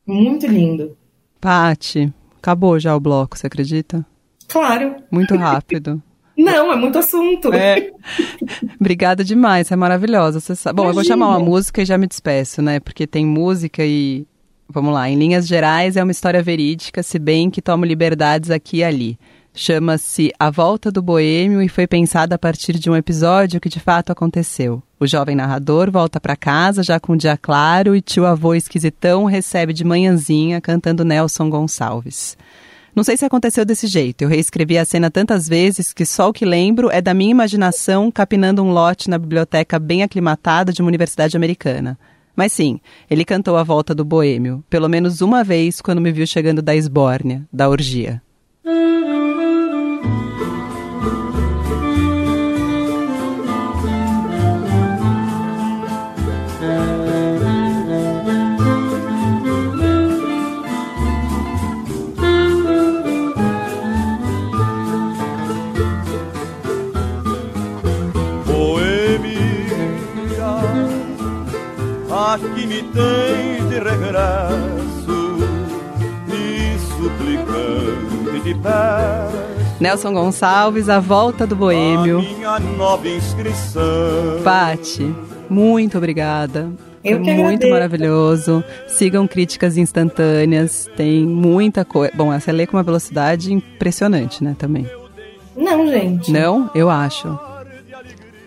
[0.07, 0.95] muito lindo.
[1.41, 4.05] Pati, acabou já o bloco, você acredita?
[4.47, 4.95] Claro.
[5.11, 6.01] Muito rápido.
[6.37, 7.53] Não, é muito assunto.
[7.53, 7.91] É.
[8.79, 10.39] Obrigada demais, é maravilhosa.
[10.39, 10.89] Bom, Imagina.
[10.89, 12.79] eu vou chamar uma música e já me despeço, né?
[12.79, 14.25] Porque tem música e.
[14.67, 18.77] Vamos lá, em linhas gerais é uma história verídica, se bem que tomo liberdades aqui
[18.77, 19.19] e ali.
[19.55, 23.79] Chama-se A Volta do Boêmio e foi pensada a partir de um episódio que de
[23.79, 24.81] fato aconteceu.
[24.99, 29.25] O jovem narrador volta para casa já com o dia claro e tio avô esquisitão
[29.25, 32.35] recebe de manhãzinha cantando Nelson Gonçalves.
[32.95, 34.21] Não sei se aconteceu desse jeito.
[34.21, 38.11] Eu reescrevi a cena tantas vezes que só o que lembro é da minha imaginação
[38.11, 41.97] capinando um lote na biblioteca bem aclimatada de uma universidade americana.
[42.35, 42.79] Mas sim,
[43.09, 46.75] ele cantou a volta do boêmio, pelo menos uma vez quando me viu chegando da
[46.75, 48.21] esbórnia, da orgia.
[72.39, 75.37] Que me tens de regresso
[76.29, 79.53] e suplicante de pés.
[79.79, 82.21] Nelson Gonçalves, A Volta do Boêmio.
[82.21, 83.81] minha nova inscrição.
[84.43, 85.13] Pati,
[85.49, 86.71] muito obrigada.
[87.03, 88.63] Eu Foi muito maravilhoso.
[88.87, 90.89] Sigam críticas instantâneas.
[90.95, 92.13] Tem muita coisa.
[92.15, 94.55] Bom, essa lê com uma velocidade impressionante, né?
[94.57, 94.89] Também.
[95.53, 96.31] Não, gente.
[96.31, 96.71] Não?
[96.73, 97.37] Eu acho.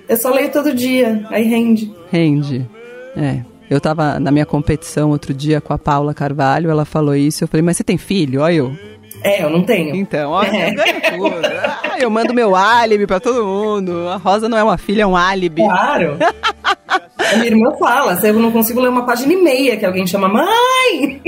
[0.09, 1.27] Eu só leio todo dia.
[1.29, 1.93] Aí rende.
[2.11, 2.67] Rende.
[3.15, 3.43] É.
[3.69, 7.49] Eu tava na minha competição outro dia com a Paula Carvalho, ela falou isso, eu
[7.49, 8.41] falei, mas você tem filho?
[8.43, 8.77] Olha eu.
[9.23, 9.95] É, eu não tenho.
[9.97, 10.71] Então, ó, é.
[10.71, 11.47] eu tudo.
[11.47, 14.09] Ah, eu mando meu álibi pra todo mundo.
[14.09, 15.63] A Rosa não é uma filha, é um álibi.
[15.63, 16.17] Claro.
[16.23, 20.29] a minha irmã fala, eu não consigo ler uma página e meia que alguém chama
[20.29, 21.21] mãe.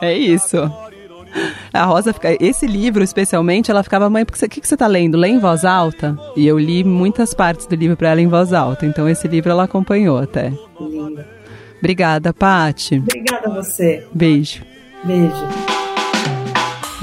[0.00, 0.58] É isso.
[1.72, 2.36] A Rosa fica.
[2.42, 5.16] Esse livro, especialmente, ela ficava, mãe, o que, que, você tá lendo?
[5.16, 6.16] Lê em voz alta?
[6.36, 8.86] E eu li muitas partes do livro para ela em voz alta.
[8.86, 10.52] Então esse livro ela acompanhou até.
[10.80, 11.33] Linda.
[11.84, 12.94] Obrigada, Pati.
[12.96, 14.06] Obrigada a você.
[14.14, 14.64] Beijo.
[15.04, 15.73] Beijo.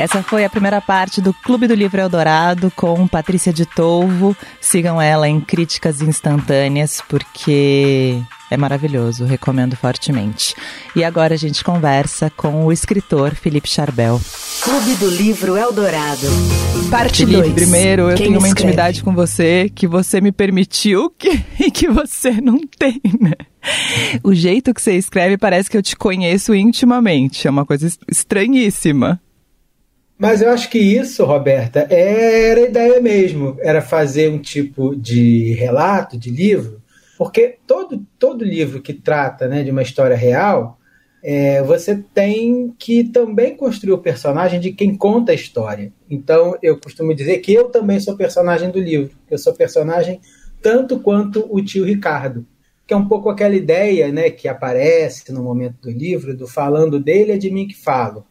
[0.02, 4.36] Essa foi a primeira parte do Clube do Livro Eldorado com Patrícia de Tolvo.
[4.60, 10.56] Sigam ela em Críticas Instantâneas, porque é maravilhoso, recomendo fortemente.
[10.96, 14.20] E agora a gente conversa com o escritor Felipe Charbel.
[14.64, 16.26] Clube do Livro Eldorado.
[16.90, 17.54] Parte 2.
[17.54, 18.70] Primeiro, eu Quem tenho uma escreve?
[18.70, 21.30] intimidade com você que você me permitiu que,
[21.64, 23.36] e que você não tem, né?
[24.24, 27.48] O jeito que você escreve parece que eu te conheço intimamente.
[27.48, 29.22] É uma coisa estranhíssima.
[30.22, 33.58] Mas eu acho que isso, Roberta, era a ideia mesmo.
[33.60, 36.80] Era fazer um tipo de relato, de livro,
[37.18, 40.78] porque todo, todo livro que trata né, de uma história real,
[41.24, 45.92] é, você tem que também construir o personagem de quem conta a história.
[46.08, 49.18] Então, eu costumo dizer que eu também sou personagem do livro.
[49.28, 50.22] Eu sou personagem
[50.62, 52.46] tanto quanto o tio Ricardo
[52.92, 57.00] que é um pouco aquela ideia né, que aparece no momento do livro, do falando
[57.00, 58.26] dele é de mim que falo,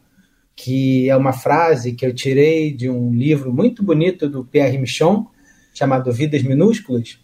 [0.63, 5.25] que é uma frase que eu tirei de um livro muito bonito do Pierre Michon,
[5.73, 7.19] chamado Vidas Minúsculas.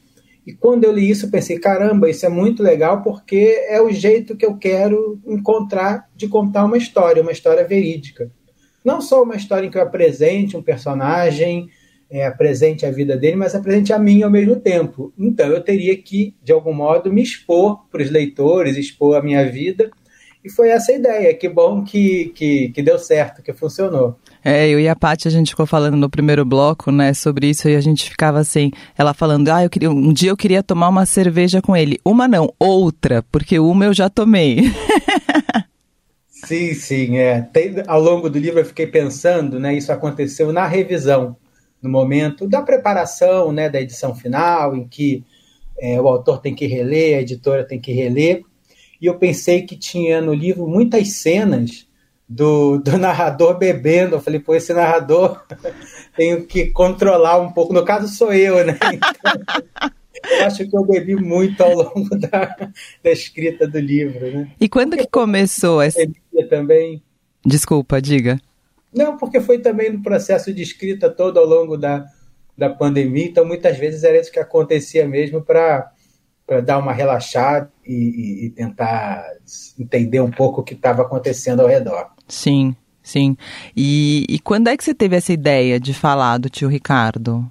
[0.45, 3.91] E quando eu li isso, eu pensei: caramba, isso é muito legal porque é o
[3.91, 8.31] jeito que eu quero encontrar de contar uma história, uma história verídica.
[8.83, 11.69] Não só uma história em que eu apresente um personagem
[12.09, 15.13] é, apresente a vida dele, mas apresente a mim ao mesmo tempo.
[15.15, 19.45] Então eu teria que, de algum modo, me expor para os leitores, expor a minha
[19.45, 19.91] vida.
[20.47, 21.33] E foi essa a ideia.
[21.33, 24.15] Que bom que, que, que deu certo, que funcionou.
[24.41, 27.67] É, eu e a Paty, a gente ficou falando no primeiro bloco, né, sobre isso,
[27.67, 30.87] e a gente ficava assim, ela falando, ah, eu queria, um dia eu queria tomar
[30.87, 31.99] uma cerveja com ele.
[32.05, 34.71] Uma não, outra, porque uma eu já tomei.
[36.29, 37.41] sim, sim, é.
[37.41, 41.35] Tem, ao longo do livro eu fiquei pensando, né, isso aconteceu na revisão
[41.81, 45.25] no momento da preparação né, da edição final, em que
[45.77, 48.43] é, o autor tem que reler, a editora tem que reler.
[49.01, 51.87] E eu pensei que tinha no livro muitas cenas
[52.27, 54.15] do, do narrador bebendo.
[54.15, 55.45] Eu falei, pô, esse narrador
[56.15, 57.73] tenho que controlar um pouco.
[57.73, 58.77] No caso, sou eu, né?
[60.19, 62.55] Então, eu acho que eu bebi muito ao longo da,
[63.03, 64.31] da escrita do livro.
[64.31, 64.51] Né?
[64.59, 65.99] E quando Porque que começou essa.
[66.49, 67.03] Também.
[67.45, 68.41] Desculpa, diga.
[68.93, 72.05] Não, porque foi também no processo de escrita todo ao longo da,
[72.57, 75.91] da pandemia, então muitas vezes era isso que acontecia mesmo para
[76.47, 79.21] para dar uma relaxada e, e, e, tentar
[79.77, 82.07] entender um pouco o que estava acontecendo ao redor.
[82.25, 83.35] Sim, sim.
[83.75, 87.45] E, e quando é que você teve essa ideia de falar do tio Ricardo?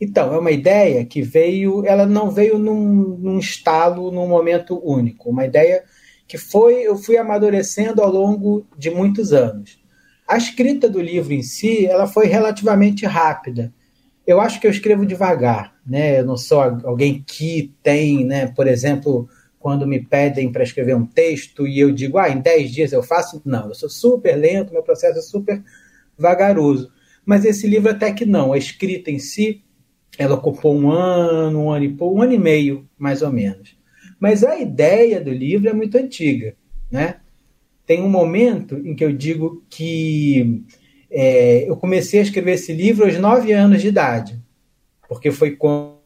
[0.00, 5.28] Então, é uma ideia que veio, ela não veio num, num estalo, num momento único.
[5.28, 5.82] Uma ideia
[6.28, 9.80] que foi, eu fui amadurecendo ao longo de muitos anos.
[10.28, 13.72] A escrita do livro em si, ela foi relativamente rápida.
[14.26, 16.20] Eu acho que eu escrevo devagar, né?
[16.20, 18.48] Eu não sou alguém que tem, né?
[18.48, 22.70] Por exemplo, quando me pedem para escrever um texto e eu digo, ah, em 10
[22.70, 23.40] dias eu faço.
[23.44, 25.62] Não, eu sou super lento, meu processo é super
[26.18, 26.90] vagaroso.
[27.24, 28.52] Mas esse livro até que não.
[28.52, 29.62] A escrita em si,
[30.18, 33.76] ela ocupou um ano, um ano e pouco, um ano e meio, mais ou menos.
[34.18, 36.54] Mas a ideia do livro é muito antiga,
[36.90, 37.16] né?
[37.84, 40.64] Tem um momento em que eu digo que
[41.18, 44.38] é, eu comecei a escrever esse livro aos nove anos de idade,
[45.08, 45.96] porque foi quando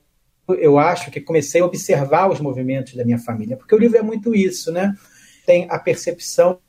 [0.50, 4.02] eu acho que comecei a observar os movimentos da minha família, porque o livro é
[4.02, 4.94] muito isso, né?
[5.44, 6.60] Tem a percepção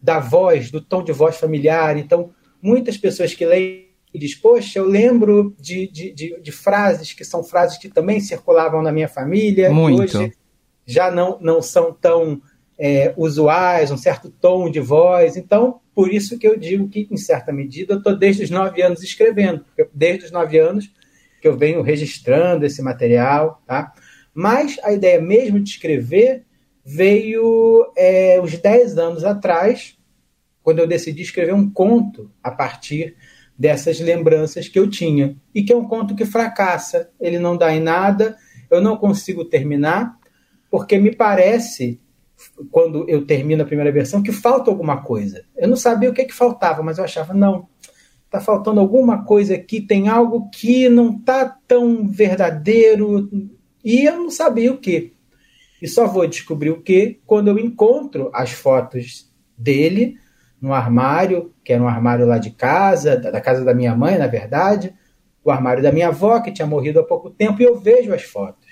[0.00, 1.96] da voz, do tom de voz familiar.
[1.96, 2.30] Então,
[2.62, 7.24] muitas pessoas que leem e diz, poxa, eu lembro de, de, de, de, frases que
[7.24, 10.02] são frases que também circulavam na minha família, Muito.
[10.02, 10.32] hoje
[10.86, 12.40] já não, não são tão
[12.78, 15.36] é, usuais, um certo tom de voz.
[15.36, 18.80] Então, por isso que eu digo que, em certa medida, eu estou desde os nove
[18.80, 20.90] anos escrevendo, desde os nove anos
[21.40, 23.92] que eu venho registrando esse material, tá?
[24.32, 26.44] Mas a ideia mesmo de escrever
[26.84, 29.96] veio é, uns dez anos atrás,
[30.62, 33.16] quando eu decidi escrever um conto a partir
[33.58, 35.36] dessas lembranças que eu tinha.
[35.52, 38.36] E que é um conto que fracassa, ele não dá em nada,
[38.70, 40.16] eu não consigo terminar,
[40.70, 42.00] porque me parece
[42.70, 45.44] quando eu termino a primeira versão, que falta alguma coisa.
[45.56, 47.68] Eu não sabia o que, que faltava, mas eu achava, não,
[48.24, 53.28] está faltando alguma coisa aqui, tem algo que não está tão verdadeiro,
[53.84, 55.14] e eu não sabia o que.
[55.80, 60.16] E só vou descobrir o que quando eu encontro as fotos dele
[60.60, 64.26] no armário, que era um armário lá de casa, da casa da minha mãe, na
[64.26, 64.92] verdade,
[65.44, 68.22] o armário da minha avó, que tinha morrido há pouco tempo, e eu vejo as
[68.22, 68.67] fotos.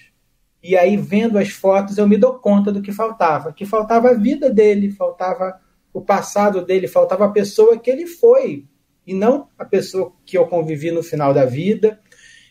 [0.69, 3.53] E aí, vendo as fotos, eu me dou conta do que faltava.
[3.53, 5.61] Que faltava a vida dele, faltava
[5.93, 8.65] o passado dele, faltava a pessoa que ele foi.
[9.07, 12.01] E não a pessoa que eu convivi no final da vida,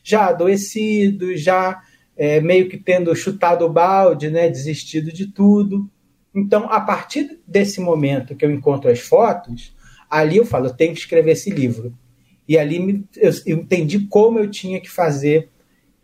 [0.02, 1.82] já adoecido, já
[2.16, 5.90] é, meio que tendo chutado o balde, né, desistido de tudo.
[6.34, 9.76] Então, a partir desse momento que eu encontro as fotos,
[10.10, 11.94] ali eu falo, eu tenho que escrever esse livro.
[12.48, 15.50] E ali eu, entendi como eu tinha que fazer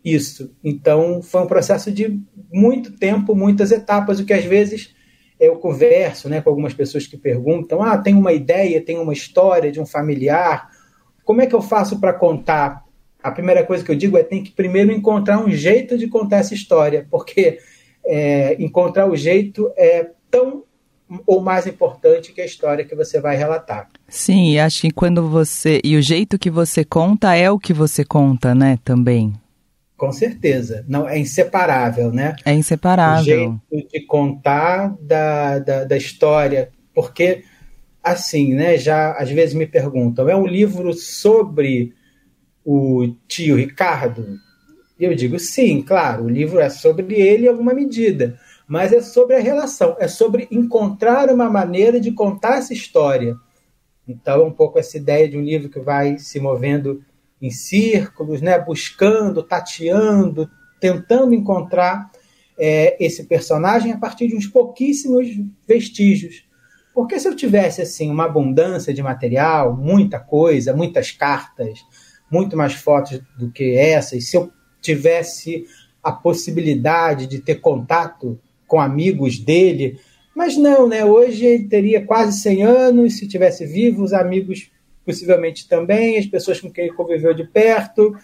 [0.04, 0.54] isso.
[0.62, 2.20] Então, foi um processo de
[2.52, 4.94] muito tempo, muitas etapas, o que às vezes
[5.38, 9.70] eu converso né, com algumas pessoas que perguntam: ah, tem uma ideia, tem uma história
[9.72, 10.70] de um familiar,
[11.24, 12.82] como é que eu faço para contar?
[13.22, 16.38] A primeira coisa que eu digo é tem que primeiro encontrar um jeito de contar
[16.38, 17.58] essa história, porque
[18.04, 20.64] é, encontrar o jeito é tão
[21.26, 23.88] ou mais importante que a história que você vai relatar.
[24.08, 25.80] Sim, acho que quando você.
[25.84, 28.78] E o jeito que você conta é o que você conta, né?
[28.82, 29.32] Também.
[30.02, 30.84] Com certeza.
[30.88, 32.34] Não, é inseparável, né?
[32.44, 33.60] É inseparável.
[33.70, 36.72] O jeito de contar da, da, da história.
[36.92, 37.44] Porque,
[38.02, 38.76] assim, né?
[38.76, 41.94] Já às vezes me perguntam: é um livro sobre
[42.64, 44.26] o tio Ricardo?
[44.98, 48.36] E eu digo: sim, claro, o livro é sobre ele em alguma medida.
[48.66, 53.36] Mas é sobre a relação, é sobre encontrar uma maneira de contar essa história.
[54.08, 57.04] Então, é um pouco essa ideia de um livro que vai se movendo
[57.42, 60.48] em círculos, né, buscando, tateando,
[60.80, 62.08] tentando encontrar
[62.56, 65.26] é, esse personagem a partir de uns pouquíssimos
[65.66, 66.44] vestígios.
[66.94, 71.80] Porque se eu tivesse assim uma abundância de material, muita coisa, muitas cartas,
[72.30, 75.66] muito mais fotos do que essas, se eu tivesse
[76.02, 79.98] a possibilidade de ter contato com amigos dele,
[80.34, 81.04] mas não, né?
[81.04, 84.70] Hoje ele teria quase 100 anos, se tivesse vivo, os amigos
[85.04, 88.16] possivelmente também, as pessoas com quem ele conviveu de perto.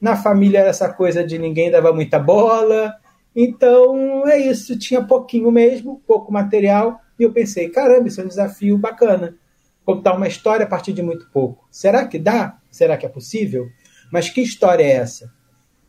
[0.00, 2.94] Na família era essa coisa de ninguém dava muita bola.
[3.34, 8.28] Então é isso, tinha pouquinho mesmo, pouco material, e eu pensei, caramba, isso é um
[8.28, 9.36] desafio bacana.
[9.84, 11.66] Contar uma história a partir de muito pouco.
[11.70, 12.58] Será que dá?
[12.70, 13.68] Será que é possível?
[14.12, 15.32] Mas que história é essa?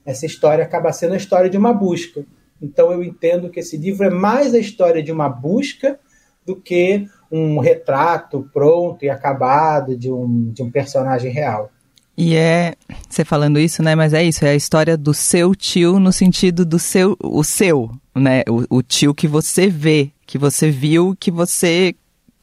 [0.06, 2.26] Essa história acaba sendo a história de uma busca.
[2.62, 5.99] Então eu entendo que esse livro é mais a história de uma busca
[6.45, 11.72] do que um retrato pronto e acabado de um, de um personagem real.
[12.18, 12.76] E é,
[13.08, 13.96] você falando isso, né?
[13.96, 17.90] Mas é isso, é a história do seu tio no sentido do seu, o seu,
[18.14, 18.44] né?
[18.50, 21.96] O, o tio que você vê, que você viu, que você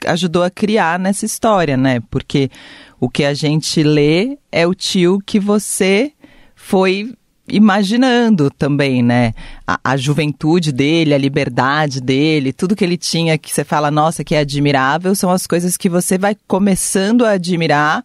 [0.07, 2.01] ajudou a criar nessa história, né?
[2.11, 2.51] Porque
[2.99, 6.12] o que a gente lê é o tio que você
[6.55, 7.14] foi
[7.49, 9.32] imaginando também, né?
[9.66, 14.24] A, a, juventude dele, a liberdade dele, tudo que ele tinha que você fala, nossa,
[14.24, 18.05] que é admirável, são as coisas que você vai começando a admirar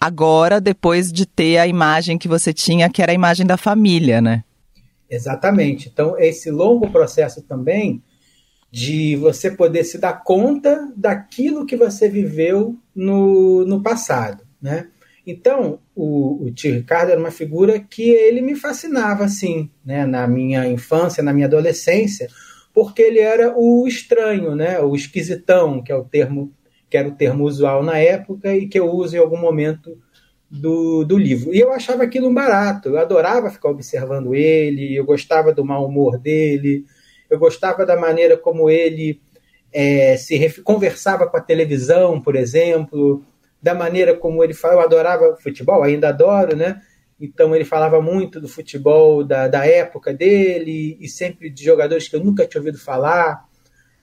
[0.00, 4.20] agora, depois de ter a imagem que você tinha, que era a imagem da família,
[4.20, 4.44] né?
[5.08, 5.88] Exatamente.
[5.92, 8.02] Então, esse longo processo também
[8.70, 14.88] de você poder se dar conta daquilo que você viveu no, no passado, né?
[15.26, 20.28] Então, o, o tio Ricardo era uma figura que ele me fascinava, assim, né, na
[20.28, 22.28] minha infância, na minha adolescência,
[22.72, 26.52] porque ele era o estranho, né, o esquisitão, que é o termo
[26.88, 29.98] que era o termo usual na época e que eu uso em algum momento
[30.48, 31.52] do, do livro.
[31.52, 35.84] E eu achava aquilo um barato, eu adorava ficar observando ele, eu gostava do mau
[35.84, 36.84] humor dele,
[37.28, 39.20] eu gostava da maneira como ele
[39.72, 43.24] é, se conversava com a televisão, por exemplo,
[43.66, 44.74] da maneira como ele fala.
[44.74, 46.80] Eu adorava futebol, ainda adoro, né?
[47.20, 52.14] Então ele falava muito do futebol da, da época dele e sempre de jogadores que
[52.14, 53.44] eu nunca tinha ouvido falar,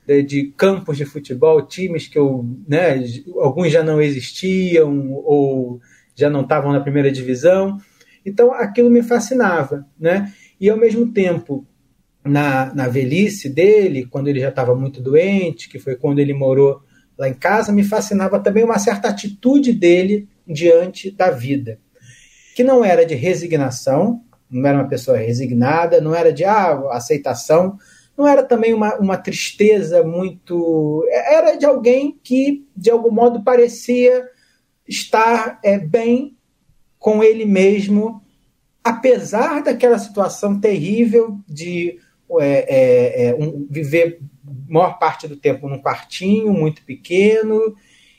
[0.06, 3.02] de, de campos de futebol, times que eu, né,
[3.38, 5.80] alguns já não existiam ou
[6.14, 7.78] já não estavam na primeira divisão.
[8.26, 10.34] Então aquilo me fascinava, né?
[10.60, 11.66] E ao mesmo tempo,
[12.26, 16.82] na, na velhice dele, quando ele já estava muito doente, que foi quando ele morou
[17.24, 21.80] lá em casa, me fascinava também uma certa atitude dele diante da vida,
[22.56, 27.78] que não era de resignação, não era uma pessoa resignada, não era de ah, aceitação,
[28.16, 31.04] não era também uma, uma tristeza muito.
[31.10, 34.30] Era de alguém que, de algum modo, parecia
[34.88, 36.38] estar é, bem
[37.00, 38.22] com ele mesmo,
[38.84, 41.98] apesar daquela situação terrível de
[42.40, 44.20] é, é, é um, viver
[44.68, 47.76] maior parte do tempo num quartinho muito pequeno,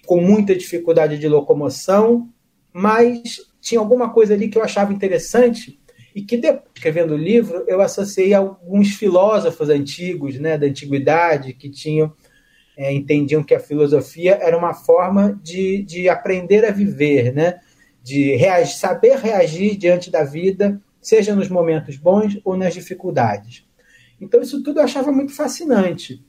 [0.07, 2.29] com muita dificuldade de locomoção,
[2.73, 5.79] mas tinha alguma coisa ali que eu achava interessante
[6.15, 6.41] e que,
[6.75, 12.13] escrevendo o livro, eu associei a alguns filósofos antigos, né, da antiguidade, que tinham
[12.77, 17.61] é, entendiam que a filosofia era uma forma de, de aprender a viver, né,
[18.03, 23.65] de reagir, saber reagir diante da vida, seja nos momentos bons ou nas dificuldades.
[24.21, 26.25] Então, isso tudo eu achava muito fascinante.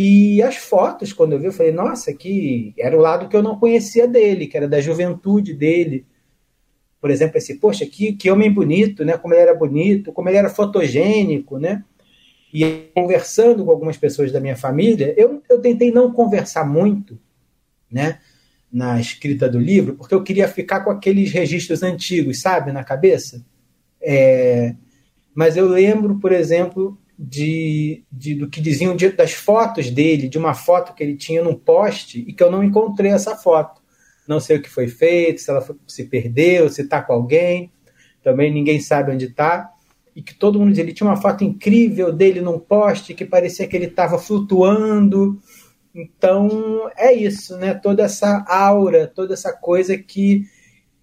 [0.00, 3.42] E as fotos, quando eu vi, eu falei, nossa, que era o lado que eu
[3.42, 6.06] não conhecia dele, que era da juventude dele.
[7.00, 9.18] Por exemplo, esse, poxa, que, que homem bonito, né?
[9.18, 11.82] Como ele era bonito, como ele era fotogênico, né?
[12.54, 17.18] E conversando com algumas pessoas da minha família, eu, eu tentei não conversar muito,
[17.90, 18.20] né?
[18.70, 23.44] Na escrita do livro, porque eu queria ficar com aqueles registros antigos, sabe, na cabeça.
[24.00, 24.76] É,
[25.34, 30.38] mas eu lembro, por exemplo, de, de, do que diziam de, das fotos dele, de
[30.38, 33.82] uma foto que ele tinha num poste e que eu não encontrei essa foto.
[34.28, 37.72] Não sei o que foi feito, se ela foi, se perdeu, se está com alguém,
[38.22, 39.72] também ninguém sabe onde está.
[40.14, 43.66] E que todo mundo dizia, ele tinha uma foto incrível dele num poste que parecia
[43.66, 45.40] que ele estava flutuando.
[45.94, 47.74] Então é isso, né?
[47.74, 50.44] Toda essa aura, toda essa coisa que.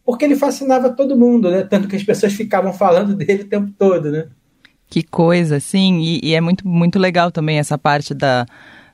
[0.04, 1.64] Porque ele fascinava todo mundo, né?
[1.64, 4.30] Tanto que as pessoas ficavam falando dele o tempo todo, né?
[4.90, 8.46] Que coisa, sim, e, e, é muito, muito legal também essa parte da,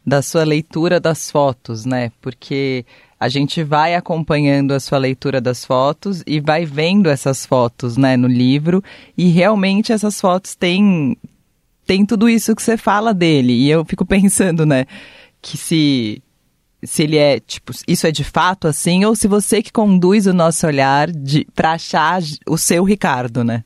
[0.05, 2.11] da sua leitura das fotos, né?
[2.21, 2.85] Porque
[3.19, 8.17] a gente vai acompanhando a sua leitura das fotos e vai vendo essas fotos, né,
[8.17, 8.83] no livro,
[9.15, 11.15] e realmente essas fotos têm,
[11.85, 13.53] têm tudo isso que você fala dele.
[13.53, 14.85] E eu fico pensando, né,
[15.39, 16.23] que se
[16.83, 20.33] se ele é, tipo, isso é de fato assim, ou se você que conduz o
[20.33, 21.09] nosso olhar
[21.53, 23.63] para achar o seu Ricardo, né?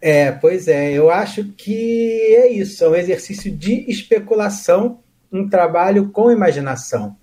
[0.00, 6.08] É, pois é, eu acho que é isso, é um exercício de especulação, um trabalho
[6.10, 7.16] com imaginação.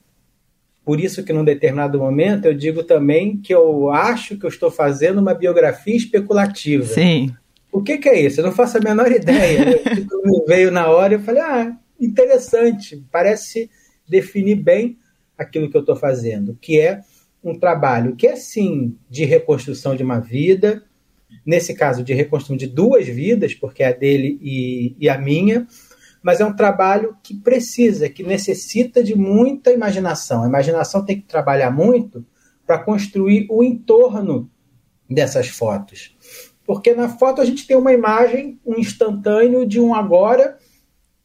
[0.86, 4.72] Por isso que num determinado momento eu digo também que eu acho que eu estou
[4.72, 6.86] fazendo uma biografia especulativa.
[6.86, 7.34] Sim.
[7.72, 8.40] O que, que é isso?
[8.40, 9.82] Eu não faço a menor ideia.
[10.24, 13.70] me veio na hora e eu falei, ah, interessante, parece
[14.08, 14.98] definir bem
[15.38, 17.02] aquilo que eu estou fazendo, que é
[17.44, 20.84] um trabalho que é sim de reconstrução de uma vida,
[21.46, 25.68] nesse caso de reconstrução de duas vidas, porque é a dele e, e a minha,
[26.22, 30.44] mas é um trabalho que precisa, que necessita de muita imaginação.
[30.44, 32.26] A imaginação tem que trabalhar muito
[32.66, 34.50] para construir o entorno
[35.10, 36.16] dessas fotos.
[36.66, 40.58] Porque na foto a gente tem uma imagem, um instantâneo de um agora,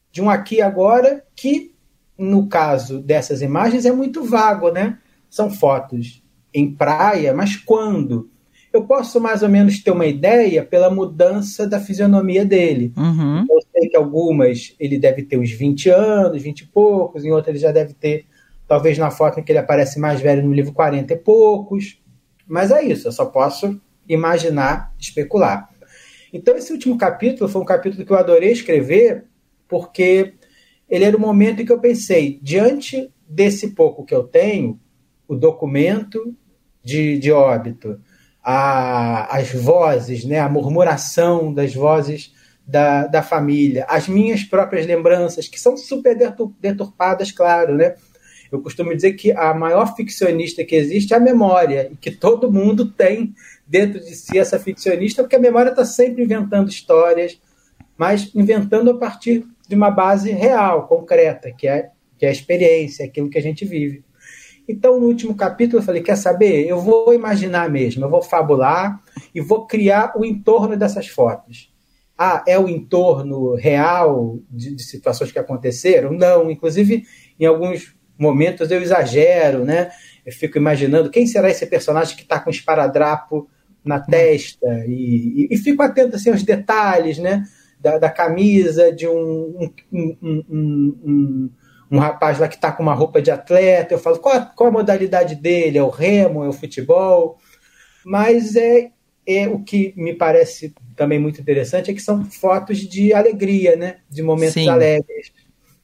[0.09, 1.75] de um aqui agora, que
[2.17, 4.99] no caso dessas imagens é muito vago, né?
[5.29, 6.23] São fotos
[6.53, 8.29] em praia, mas quando?
[8.73, 12.91] Eu posso mais ou menos ter uma ideia pela mudança da fisionomia dele.
[12.97, 13.45] Uhum.
[13.47, 17.55] Eu sei que algumas ele deve ter uns 20 anos, 20 e poucos, em outras
[17.55, 18.25] ele já deve ter,
[18.67, 22.01] talvez na foto em que ele aparece mais velho no livro, 40 e poucos.
[22.47, 25.69] Mas é isso, eu só posso imaginar, especular.
[26.33, 29.25] Então, esse último capítulo foi um capítulo que eu adorei escrever,
[29.67, 30.33] porque
[30.89, 34.79] ele era o momento em que eu pensei, diante desse pouco que eu tenho,
[35.27, 36.35] o documento
[36.83, 37.99] de, de óbito,
[38.43, 42.33] a, as vozes, né, a murmuração das vozes
[42.67, 46.17] da, da família, as minhas próprias lembranças, que são super
[46.59, 47.95] deturpadas, claro, né?
[48.51, 52.51] Eu costumo dizer que a maior ficcionista que existe é a memória, e que todo
[52.51, 53.33] mundo tem
[53.65, 57.41] dentro de si essa ficcionista, porque a memória está sempre inventando histórias,
[57.97, 63.05] mas inventando a partir de uma base real, concreta, que é, que é a experiência,
[63.05, 64.03] aquilo que a gente vive.
[64.67, 66.65] Então, no último capítulo, eu falei: quer saber?
[66.67, 69.01] Eu vou imaginar mesmo, eu vou fabular
[69.33, 71.71] e vou criar o entorno dessas fotos.
[72.17, 76.13] Ah, é o entorno real de, de situações que aconteceram?
[76.13, 76.49] Não.
[76.49, 77.03] Inclusive,
[77.39, 79.89] em alguns momentos eu exagero, né?
[80.25, 83.49] Eu fico imaginando quem será esse personagem que está com esparadrapo
[83.83, 87.43] na testa e, e, e, fico atento assim, aos detalhes, né?
[87.79, 91.49] Da, da camisa de um, um, um, um,
[91.93, 93.93] um rapaz lá que está com uma roupa de atleta.
[93.93, 95.77] Eu falo qual, a, qual a modalidade dele?
[95.77, 96.43] É o remo?
[96.43, 97.37] É o futebol?
[98.03, 98.89] Mas é,
[99.27, 103.97] é o que me parece também muito interessante é que são fotos de alegria, né?
[104.09, 104.69] De momentos Sim.
[104.69, 105.31] alegres.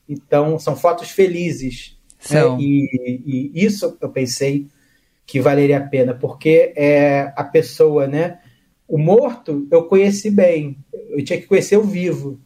[0.07, 1.95] Então são fotos felizes.
[2.31, 2.41] Né?
[2.59, 4.65] E, e isso eu pensei
[5.27, 8.39] que valeria a pena, porque é a pessoa, né?
[8.87, 10.75] O morto eu conheci bem,
[11.11, 12.41] eu tinha que conhecer o vivo.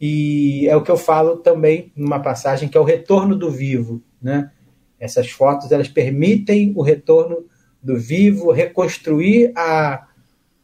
[0.00, 4.02] E é o que eu falo também numa passagem que é o retorno do vivo,
[4.22, 4.50] né?
[4.98, 7.44] Essas fotos elas permitem o retorno
[7.82, 10.06] do vivo, reconstruir a,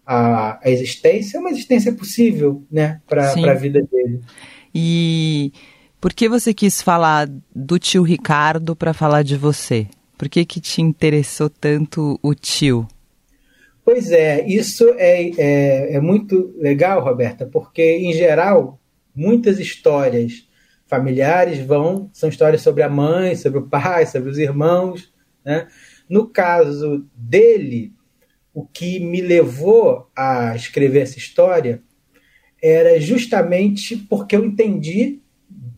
[0.05, 4.21] a, a existência, uma existência possível, né, para a vida dele.
[4.75, 5.53] E
[6.01, 9.87] por que você quis falar do tio Ricardo para falar de você?
[10.19, 12.87] Por que, que te interessou tanto o tio?
[13.85, 18.81] Pois é, isso é, é, é muito legal, Roberta, porque, em geral,
[19.15, 20.49] muitas histórias
[20.87, 25.13] familiares vão são histórias sobre a mãe, sobre o pai, sobre os irmãos.
[25.45, 25.69] Né?
[26.09, 27.93] No caso dele,
[28.53, 31.83] o que me levou a escrever essa história
[32.63, 35.21] era justamente porque eu entendi,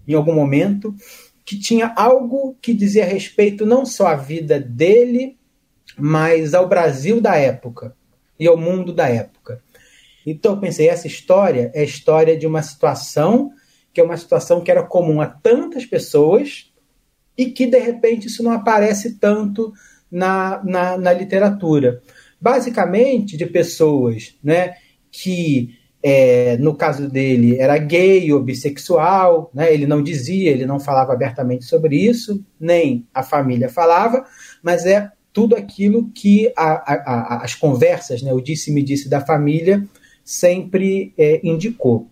[0.07, 0.95] em algum momento,
[1.45, 5.39] que tinha algo que dizia respeito não só à vida dele,
[5.97, 7.97] mas ao Brasil da época
[8.39, 9.62] e ao mundo da época.
[10.27, 13.53] Então eu pensei, essa história é a história de uma situação
[13.97, 16.70] que é uma situação que era comum a tantas pessoas
[17.35, 19.72] e que de repente isso não aparece tanto
[20.11, 22.03] na, na, na literatura.
[22.39, 24.74] Basicamente de pessoas né,
[25.11, 25.70] que
[26.03, 29.72] é, no caso dele, era gay ou bissexual, né?
[29.72, 34.24] ele não dizia, ele não falava abertamente sobre isso, nem a família falava,
[34.62, 38.33] mas é tudo aquilo que a, a, a, as conversas, né?
[38.33, 39.85] o disse-me-disse da família,
[40.27, 42.11] sempre é, indicou.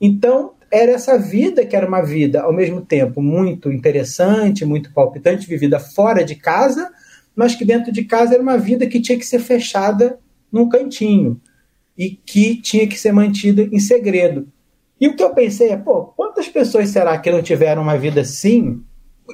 [0.00, 5.48] Então, era essa vida que era uma vida, ao mesmo tempo, muito interessante, muito palpitante,
[5.48, 6.88] vivida fora de casa,
[7.34, 10.18] mas que dentro de casa era uma vida que tinha que ser fechada
[10.50, 11.40] num cantinho
[11.98, 14.46] e que tinha que ser mantido em segredo.
[15.00, 18.20] E o que eu pensei é, pô, quantas pessoas será que não tiveram uma vida
[18.20, 18.80] assim?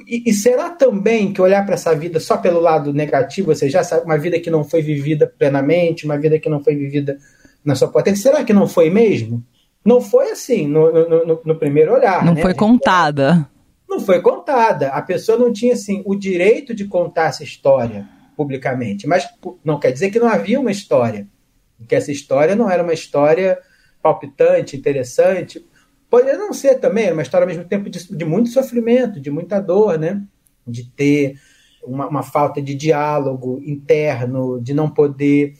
[0.07, 3.81] E, e será também que olhar para essa vida só pelo lado negativo, ou seja,
[4.03, 7.17] uma vida que não foi vivida plenamente, uma vida que não foi vivida
[7.63, 9.43] na sua potência, será que não foi mesmo?
[9.85, 12.23] Não foi assim no, no, no, no primeiro olhar.
[12.25, 12.41] Não né?
[12.41, 13.49] foi contada.
[13.89, 14.89] Não foi contada.
[14.89, 19.27] A pessoa não tinha assim o direito de contar essa história publicamente, mas
[19.63, 21.27] não quer dizer que não havia uma história
[21.87, 23.59] que essa história não era uma história
[24.01, 25.65] palpitante, interessante.
[26.09, 29.31] Poderia não ser também, era uma história ao mesmo tempo de, de muito sofrimento, de
[29.31, 30.21] muita dor, né?
[30.65, 31.39] De ter
[31.83, 35.53] uma, uma falta de diálogo interno, de não poder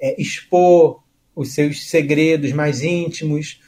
[0.00, 0.99] é, expor
[1.34, 3.60] os seus segredos mais íntimos.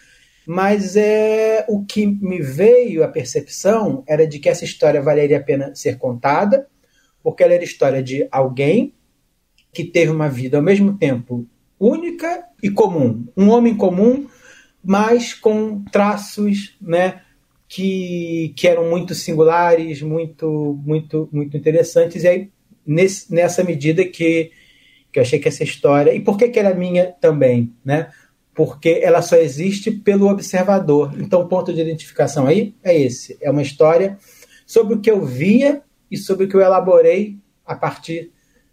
[0.47, 5.43] Mas é o que me veio a percepção era de que essa história valeria a
[5.43, 6.67] pena ser contada,
[7.23, 8.93] porque ela era história de alguém
[9.73, 11.47] que teve uma vida ao mesmo tempo
[11.79, 13.27] única e comum.
[13.37, 14.27] Um homem comum,
[14.85, 17.23] mas com traços né,
[17.69, 22.23] que, que eram muito singulares, muito, muito, muito interessantes.
[22.23, 22.51] E aí,
[22.87, 24.53] nesse, nessa medida que,
[25.13, 26.15] que eu achei que essa história.
[26.15, 27.73] E por que, que ela é minha também?
[27.85, 28.11] Né?
[28.55, 31.15] Porque ela só existe pelo observador.
[31.19, 34.17] Então, o ponto de identificação aí é esse: é uma história
[34.67, 38.33] sobre o que eu via e sobre o que eu elaborei a partir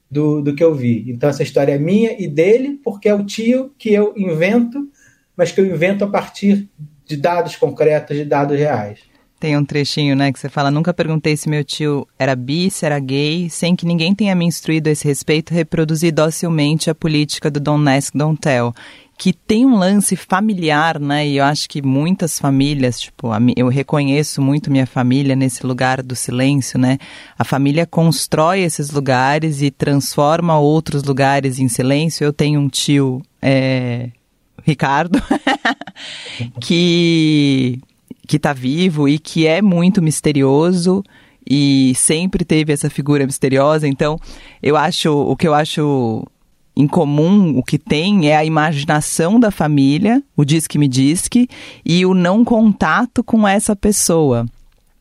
[0.09, 1.05] do, do que eu vi.
[1.07, 4.89] Então essa história é minha e dele, porque é o tio que eu invento,
[5.35, 6.69] mas que eu invento a partir
[7.05, 8.99] de dados concretos, de dados reais.
[9.39, 12.85] Tem um trechinho, né, que você fala: Nunca perguntei se meu tio era bi, se
[12.85, 17.49] era gay, sem que ninguém tenha me instruído a esse respeito, reproduzi docilmente a política
[17.49, 18.73] do Don't Ask, Don't Tell,
[19.17, 21.25] que tem um lance familiar, né?
[21.25, 26.15] E eu acho que muitas famílias, tipo, eu reconheço muito minha família nesse lugar do
[26.17, 26.97] silêncio, né?
[27.37, 32.25] A família constrói esses lugares e transforma outros lugares em silêncio.
[32.25, 34.09] Eu tenho um tio, é,
[34.65, 35.21] Ricardo,
[36.59, 37.79] que
[38.29, 41.03] que tá vivo e que é muito misterioso
[41.49, 43.87] e sempre teve essa figura misteriosa.
[43.87, 44.19] Então,
[44.61, 46.23] eu acho o que eu acho
[46.77, 51.27] em comum, o que tem é a imaginação da família, o diz que me diz
[51.27, 51.47] que,
[51.83, 54.45] e o não contato com essa pessoa.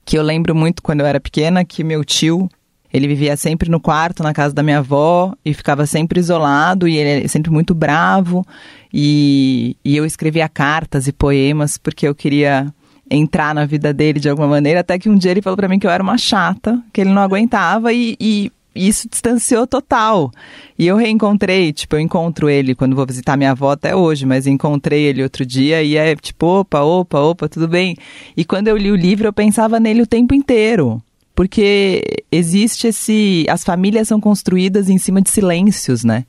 [0.06, 2.48] Que eu lembro muito quando eu era pequena que meu tio,
[2.90, 6.96] ele vivia sempre no quarto, na casa da minha avó, e ficava sempre isolado, e
[6.96, 8.42] ele é sempre muito bravo,
[8.90, 12.72] e, e eu escrevia cartas e poemas porque eu queria
[13.10, 15.78] entrar na vida dele de alguma maneira, até que um dia ele falou para mim
[15.78, 20.30] que eu era uma chata, que ele não aguentava e, e isso distanciou total.
[20.78, 24.46] E eu reencontrei, tipo, eu encontro ele quando vou visitar minha avó até hoje, mas
[24.46, 27.96] encontrei ele outro dia e é tipo, opa, opa, opa, tudo bem.
[28.36, 31.02] E quando eu li o livro, eu pensava nele o tempo inteiro.
[31.34, 32.02] Porque
[32.32, 33.46] existe esse.
[33.48, 36.24] As famílias são construídas em cima de silêncios, né?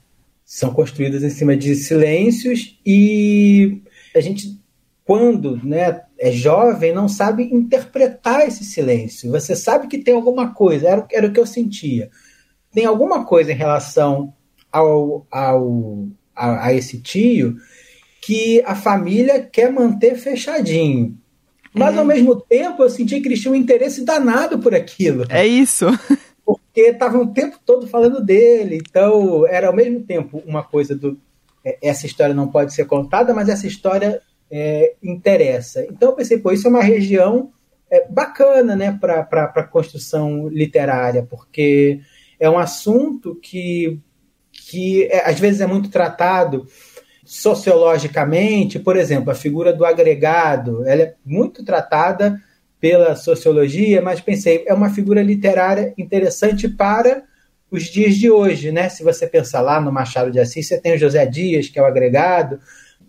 [0.46, 3.82] São construídas em cima de silêncios e
[4.16, 4.60] a gente,
[5.04, 9.32] quando né, é jovem, não sabe interpretar esse silêncio.
[9.32, 12.10] Você sabe que tem alguma coisa, era, era o que eu sentia
[12.74, 14.34] tem alguma coisa em relação
[14.72, 17.58] ao, ao, a, a esse tio
[18.22, 21.18] que a família quer manter fechadinho.
[21.74, 25.26] Mas ao mesmo tempo eu senti que eles tinham um interesse danado por aquilo.
[25.30, 25.86] É isso.
[26.46, 28.78] Porque estavam o tempo todo falando dele.
[28.78, 31.18] Então era ao mesmo tempo uma coisa do.
[31.64, 34.22] É, essa história não pode ser contada, mas essa história
[34.52, 35.86] é, interessa.
[35.86, 37.52] Então eu pensei, pô, isso é uma região
[37.90, 42.00] é, bacana né, para a construção literária, porque
[42.40, 44.00] é um assunto que,
[44.52, 46.66] que é, às vezes é muito tratado
[47.26, 52.42] sociologicamente, por exemplo, a figura do agregado, ela é muito tratada
[52.80, 57.24] pela sociologia, mas pensei, é uma figura literária interessante para
[57.70, 58.90] os dias de hoje, né?
[58.90, 61.82] Se você pensar lá no Machado de Assis, você tem o José Dias, que é
[61.82, 62.60] o agregado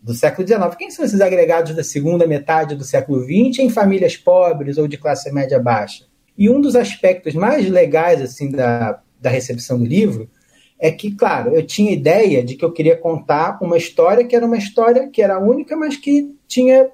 [0.03, 0.75] do século XIX.
[0.79, 4.97] Quem são esses agregados da segunda metade do século XX em famílias pobres ou de
[4.97, 6.05] classe média baixa?
[6.37, 10.29] E um dos aspectos mais legais assim da, da recepção do livro
[10.79, 14.47] é que, claro, eu tinha ideia de que eu queria contar uma história que era
[14.47, 16.89] uma história que era única, mas que tinha,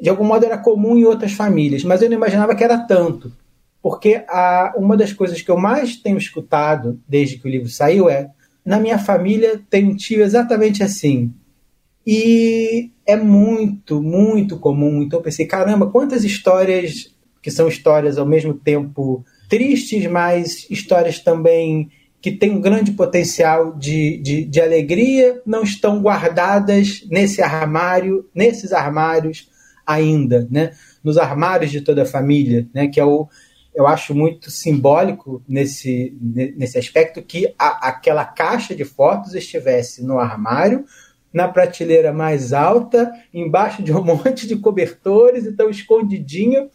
[0.00, 1.82] de algum modo, era comum em outras famílias.
[1.82, 3.32] Mas eu não imaginava que era tanto.
[3.82, 8.08] Porque a, uma das coisas que eu mais tenho escutado desde que o livro saiu
[8.08, 8.30] é:
[8.64, 11.34] na minha família tem um tio exatamente assim.
[12.06, 15.02] E é muito, muito comum.
[15.02, 21.18] Então eu pensei: caramba, quantas histórias que são histórias ao mesmo tempo tristes, mas histórias
[21.18, 21.90] também
[22.22, 28.72] que têm um grande potencial de, de, de alegria, não estão guardadas nesse armário, nesses
[28.72, 29.50] armários
[29.84, 30.70] ainda, né?
[31.02, 32.86] nos armários de toda a família, né?
[32.86, 33.28] que é o,
[33.74, 36.16] eu acho muito simbólico nesse,
[36.56, 40.84] nesse aspecto que a, aquela caixa de fotos estivesse no armário,
[41.32, 46.70] na prateleira mais alta, embaixo de um monte de cobertores, então escondidinho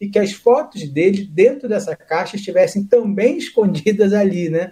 [0.00, 4.70] e que as fotos dele dentro dessa caixa estivessem também escondidas ali, né?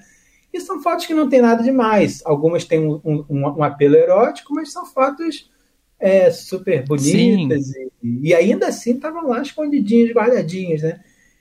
[0.52, 2.22] E são fotos que não tem nada demais.
[2.24, 5.50] Algumas têm um, um, um apelo erótico, mas são fotos
[5.98, 11.00] é, super bonitas e, e, ainda assim estavam lá escondidinhas, guardadinhas, né?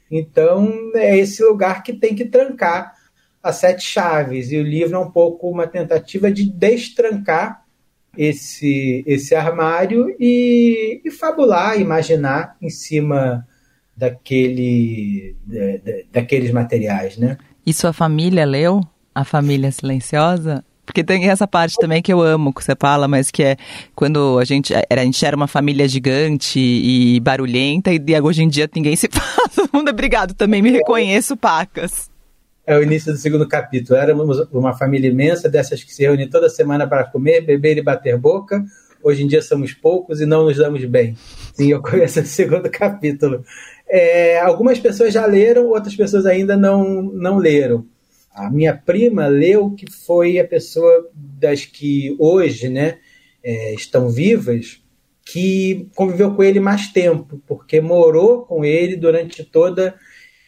[0.10, 2.96] Então é esse lugar que tem que trancar
[3.42, 7.63] as sete chaves e o livro é um pouco uma tentativa de destrancar
[8.18, 13.46] esse esse armário e, e fabular, imaginar em cima
[13.96, 17.38] daquele, da, da, daqueles materiais, né?
[17.66, 18.82] E sua família leu?
[19.16, 20.64] A Família Silenciosa?
[20.86, 23.56] Porque tem essa parte também que eu amo, que você fala, mas que é
[23.96, 28.50] quando a gente era, a gente era uma família gigante e barulhenta, e hoje em
[28.50, 29.50] dia ninguém se fala.
[29.56, 32.12] Todo mundo é obrigado, também me reconheço, pacas.
[32.66, 34.00] É o início do segundo capítulo.
[34.00, 38.18] Éramos uma família imensa, dessas que se reúne toda semana para comer, beber e bater
[38.18, 38.64] boca.
[39.04, 41.18] Hoje em dia somos poucos e não nos damos bem.
[41.54, 43.44] Sim, eu começo o segundo capítulo.
[43.86, 47.86] É, algumas pessoas já leram, outras pessoas ainda não, não leram.
[48.34, 52.98] A minha prima leu, que foi a pessoa das que hoje né,
[53.44, 54.82] é, estão vivas,
[55.26, 59.94] que conviveu com ele mais tempo, porque morou com ele durante toda a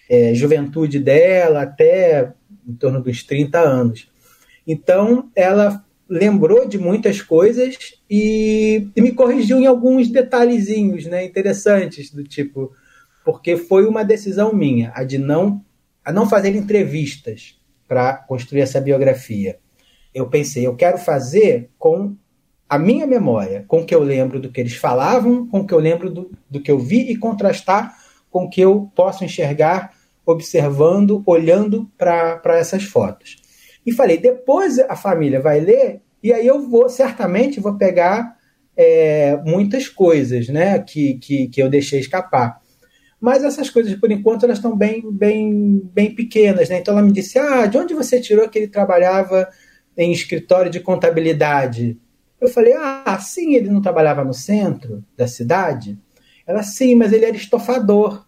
[0.10, 2.34] é, juventude dela, até
[2.68, 4.10] em torno dos 30 anos.
[4.66, 7.78] Então, ela lembrou de muitas coisas
[8.10, 12.72] e, e me corrigiu em alguns detalhezinhos né, interessantes, do tipo
[13.26, 15.66] porque foi uma decisão minha, a de não,
[16.06, 19.58] a não fazer entrevistas para construir essa biografia.
[20.14, 22.16] Eu pensei, eu quero fazer com
[22.70, 25.74] a minha memória com o que eu lembro do que eles falavam, com o que
[25.74, 27.98] eu lembro do, do que eu vi e contrastar
[28.30, 29.92] com o que eu posso enxergar
[30.26, 33.38] observando, olhando para essas fotos.
[33.86, 38.36] E falei, depois a família vai ler e aí eu vou, certamente, vou pegar
[38.76, 42.60] é, muitas coisas né, que, que, que eu deixei escapar.
[43.22, 46.70] Mas essas coisas, por enquanto, elas estão bem, bem, bem pequenas.
[46.70, 46.80] Né?
[46.80, 49.48] Então ela me disse: Ah, de onde você tirou que ele trabalhava
[49.96, 51.98] em escritório de contabilidade?
[52.42, 55.98] Eu falei: Ah, sim, ele não trabalhava no centro da cidade?
[56.46, 58.25] Ela, sim, mas ele era estofador.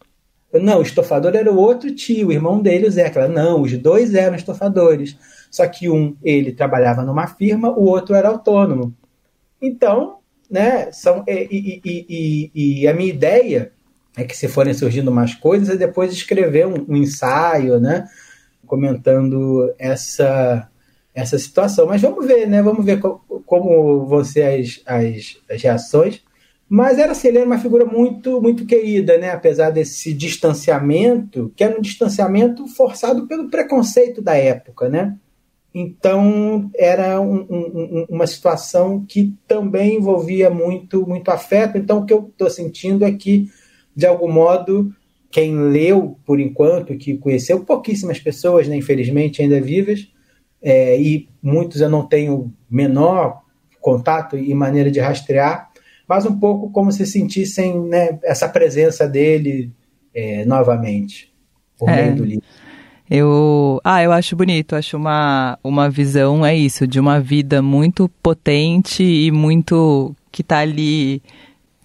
[0.53, 3.11] Não, o estofador era o outro tio, o irmão dele, o Zé.
[3.13, 5.17] Ela, não, os dois eram estofadores.
[5.51, 8.93] Só que um, ele trabalhava numa firma, o outro era autônomo.
[9.61, 10.19] Então,
[10.49, 13.71] né, são, e, e, e, e a minha ideia
[14.15, 18.07] é que se forem surgindo mais coisas, é depois escrever um, um ensaio, né,
[18.65, 20.69] comentando essa
[21.17, 21.87] essa situação.
[21.87, 22.61] Mas vamos ver, né?
[22.61, 26.21] Vamos ver co como vão ser as, as, as, reações.
[26.69, 29.31] Mas era assim, ele era uma figura muito muito querida, né?
[29.31, 35.15] Apesar desse distanciamento, que era um distanciamento forçado pelo preconceito da época, né?
[35.73, 41.77] Então era um, um, uma situação que também envolvia muito muito afeto.
[41.77, 43.49] Então o que eu estou sentindo é que
[43.97, 44.93] de algum modo,
[45.31, 50.07] quem leu por enquanto, que conheceu pouquíssimas pessoas, né, infelizmente ainda vivas,
[50.61, 53.41] é, e muitos eu não tenho menor
[53.81, 55.71] contato e maneira de rastrear,
[56.07, 59.71] mas um pouco como se sentissem né, essa presença dele
[60.13, 61.33] é, novamente
[61.77, 62.03] por é.
[62.03, 62.45] meio do livro.
[63.09, 68.09] Eu, ah, eu acho bonito, acho uma, uma visão, é isso, de uma vida muito
[68.21, 71.21] potente e muito que está ali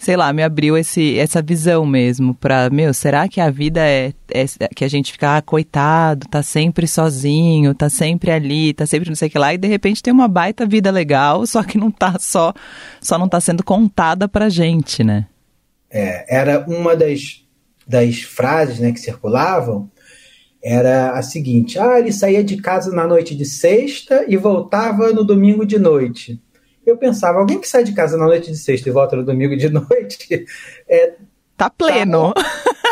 [0.03, 4.13] sei lá, me abriu esse, essa visão mesmo para, meu, será que a vida é,
[4.31, 4.45] é,
[4.75, 9.15] que a gente fica, ah, coitado, tá sempre sozinho, tá sempre ali, tá sempre não
[9.15, 11.89] sei o que lá, e de repente tem uma baita vida legal, só que não
[11.89, 12.53] tá só,
[13.01, 15.27] só não tá sendo contada pra gente, né?
[15.89, 17.45] É, era uma das,
[17.87, 19.89] das frases, né, que circulavam,
[20.61, 25.23] era a seguinte, ah, ele saía de casa na noite de sexta e voltava no
[25.23, 26.41] domingo de noite
[26.85, 29.57] eu pensava, alguém que sai de casa na noite de sexta e volta no domingo
[29.57, 30.45] de noite.
[30.89, 31.15] É,
[31.57, 32.33] tá pleno.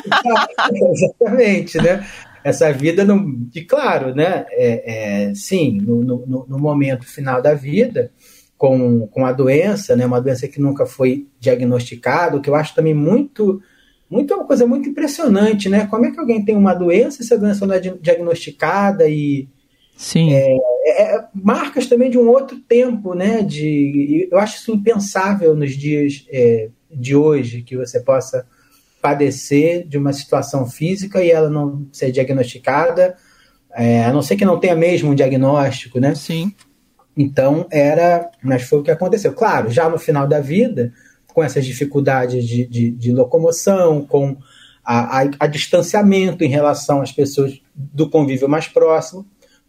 [0.09, 0.49] Tá,
[0.93, 2.07] exatamente, né?
[2.43, 4.47] Essa vida, não, e claro, né?
[4.51, 8.11] É, é, sim, no, no, no, momento final da vida,
[8.57, 10.07] com, com a doença, né?
[10.07, 13.61] Uma doença que nunca foi diagnosticada, o que eu acho também muito
[14.09, 15.87] muito uma coisa muito impressionante, né?
[15.87, 19.49] Como é que alguém tem uma doença se a doença não é diagnosticada e,
[20.01, 20.33] Sim.
[20.33, 23.43] É, é, marcas também de um outro tempo, né?
[23.43, 28.47] De, eu acho isso impensável nos dias é, de hoje, que você possa
[29.03, 33.15] padecer de uma situação física e ela não ser diagnosticada,
[33.75, 36.15] é, a não ser que não tenha mesmo um diagnóstico, né?
[36.15, 36.51] Sim.
[37.15, 39.35] Então era, mas foi o que aconteceu.
[39.35, 40.95] Claro, já no final da vida,
[41.35, 44.35] com essas dificuldades de, de, de locomoção, com
[44.83, 49.27] a, a, a distanciamento em relação às pessoas do convívio mais próximo,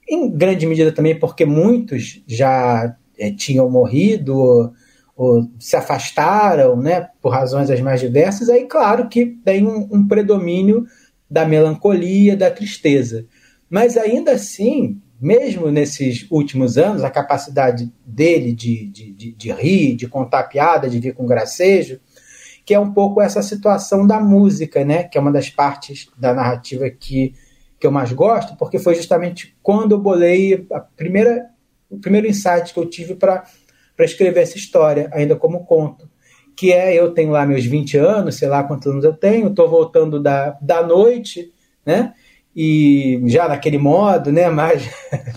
[0.08, 4.74] em grande medida também porque muitos já é, tinham morrido ou,
[5.16, 10.08] ou, se afastaram, né, por razões as mais diversas, aí claro que tem um, um
[10.08, 10.86] predomínio
[11.30, 13.26] da melancolia, da tristeza.
[13.70, 19.95] Mas ainda assim, mesmo nesses últimos anos, a capacidade dele de, de, de, de, rir,
[19.95, 22.02] de contar piada, de vir com gracejo,
[22.66, 25.04] que é um pouco essa situação da música, né?
[25.04, 27.34] Que é uma das partes da narrativa que
[27.82, 31.48] que eu mais gosto, porque foi justamente quando eu bolei a primeira,
[31.90, 33.44] o primeiro insight que eu tive para
[34.00, 36.08] escrever essa história, ainda como conto.
[36.56, 39.68] Que é, eu tenho lá meus 20 anos, sei lá quantos anos eu tenho, estou
[39.68, 41.52] voltando da, da noite,
[41.84, 42.14] né?
[42.56, 44.48] E já naquele modo, né?
[44.48, 44.88] Mais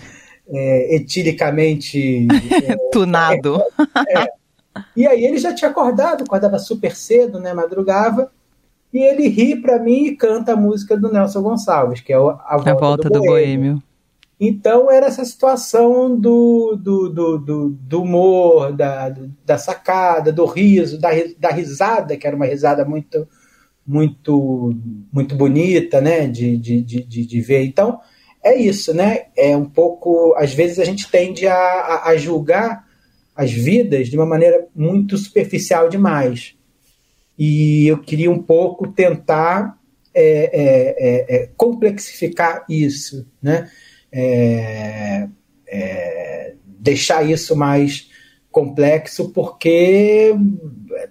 [0.47, 2.27] é, etiricamente.
[2.67, 3.59] É, Tunado.
[4.07, 4.27] É, é.
[4.95, 7.53] E aí ele já tinha acordado, acordava super cedo, né?
[7.53, 8.31] Madrugava
[8.93, 12.19] e ele ri para mim e canta a música do Nelson Gonçalves, que é a
[12.19, 13.73] Volta, a volta do, do Boêmio.
[13.73, 13.83] Boêmio.
[14.39, 19.13] Então era essa situação do, do, do, do, do humor, da,
[19.45, 21.09] da sacada, do riso, da,
[21.39, 23.27] da risada, que era uma risada muito
[23.87, 24.75] muito
[25.13, 27.63] muito bonita, né, de, de, de, de ver.
[27.65, 27.99] Então,
[28.43, 29.25] é isso, né?
[29.37, 32.85] É um pouco, às vezes a gente tende a, a, a julgar
[33.35, 36.55] as vidas de uma maneira muito superficial demais
[37.37, 39.77] e eu queria um pouco tentar
[40.13, 43.69] é, é, é, é complexificar isso, né?
[44.11, 45.27] É,
[45.67, 48.09] é, deixar isso mais
[48.49, 50.33] complexo, porque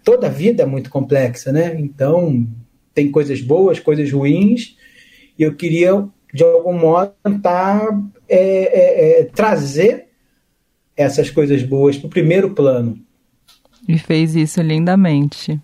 [0.03, 1.77] toda a vida é muito complexa, né?
[1.79, 2.47] Então,
[2.95, 4.77] tem coisas boas, coisas ruins,
[5.39, 7.89] e eu queria, de algum modo, tentar
[9.35, 10.07] trazer
[10.97, 13.05] essas coisas boas para o primeiro plano,
[13.87, 15.61] E fez isso lindamente.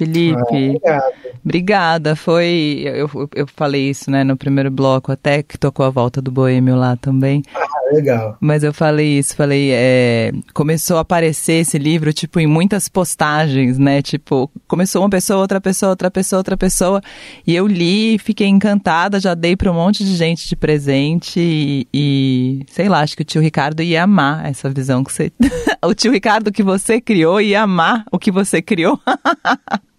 [0.00, 1.10] Felipe, Ah,
[1.44, 2.16] obrigada.
[2.16, 2.82] Foi.
[2.84, 6.30] Eu, eu, eu falei isso, né, no primeiro bloco, até que tocou a volta do
[6.30, 7.42] Boêmio lá também.
[7.54, 8.36] Ah, legal.
[8.40, 13.78] Mas eu falei isso, falei, é, começou a aparecer esse livro, tipo, em muitas postagens,
[13.78, 14.00] né?
[14.00, 17.02] Tipo, começou uma pessoa, outra pessoa, outra pessoa, outra pessoa.
[17.46, 21.86] E eu li, fiquei encantada, já dei para um monte de gente de presente e,
[21.92, 25.30] e, sei lá, acho que o tio Ricardo ia amar essa visão que você.
[25.84, 28.98] o tio Ricardo que você criou ia amar o que você criou.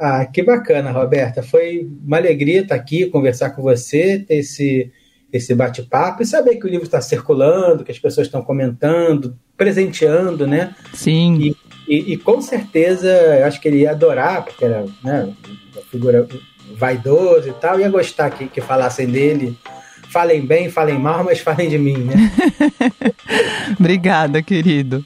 [0.00, 1.42] Ah, que bacana, Roberta.
[1.42, 4.90] Foi uma alegria estar aqui, conversar com você, ter esse,
[5.30, 10.46] esse bate-papo e saber que o livro está circulando, que as pessoas estão comentando, presenteando,
[10.46, 10.74] né?
[10.94, 11.38] Sim.
[11.38, 15.34] E, e, e com certeza, eu acho que ele ia adorar, porque era né,
[15.74, 16.26] uma figura
[16.74, 19.54] vaidosa e tal, ia gostar que, que falassem dele.
[20.08, 22.14] Falem bem, falem mal, mas falem de mim, né?
[23.78, 25.04] Obrigada, querido.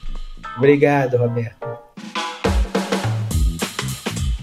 [0.57, 1.79] Obrigado, Roberta.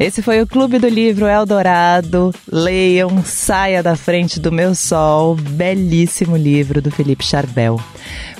[0.03, 2.34] Esse foi o Clube do Livro Eldorado.
[2.50, 7.80] Leiam Saia da Frente do Meu Sol, belíssimo livro do Felipe Charbel.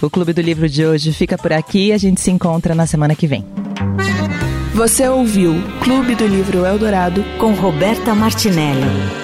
[0.03, 2.85] O Clube do Livro de hoje fica por aqui e a gente se encontra na
[2.85, 3.47] semana que vem.
[4.75, 5.55] Você ouviu
[5.85, 9.22] Clube do Livro Eldorado Com Roberta Martinelli.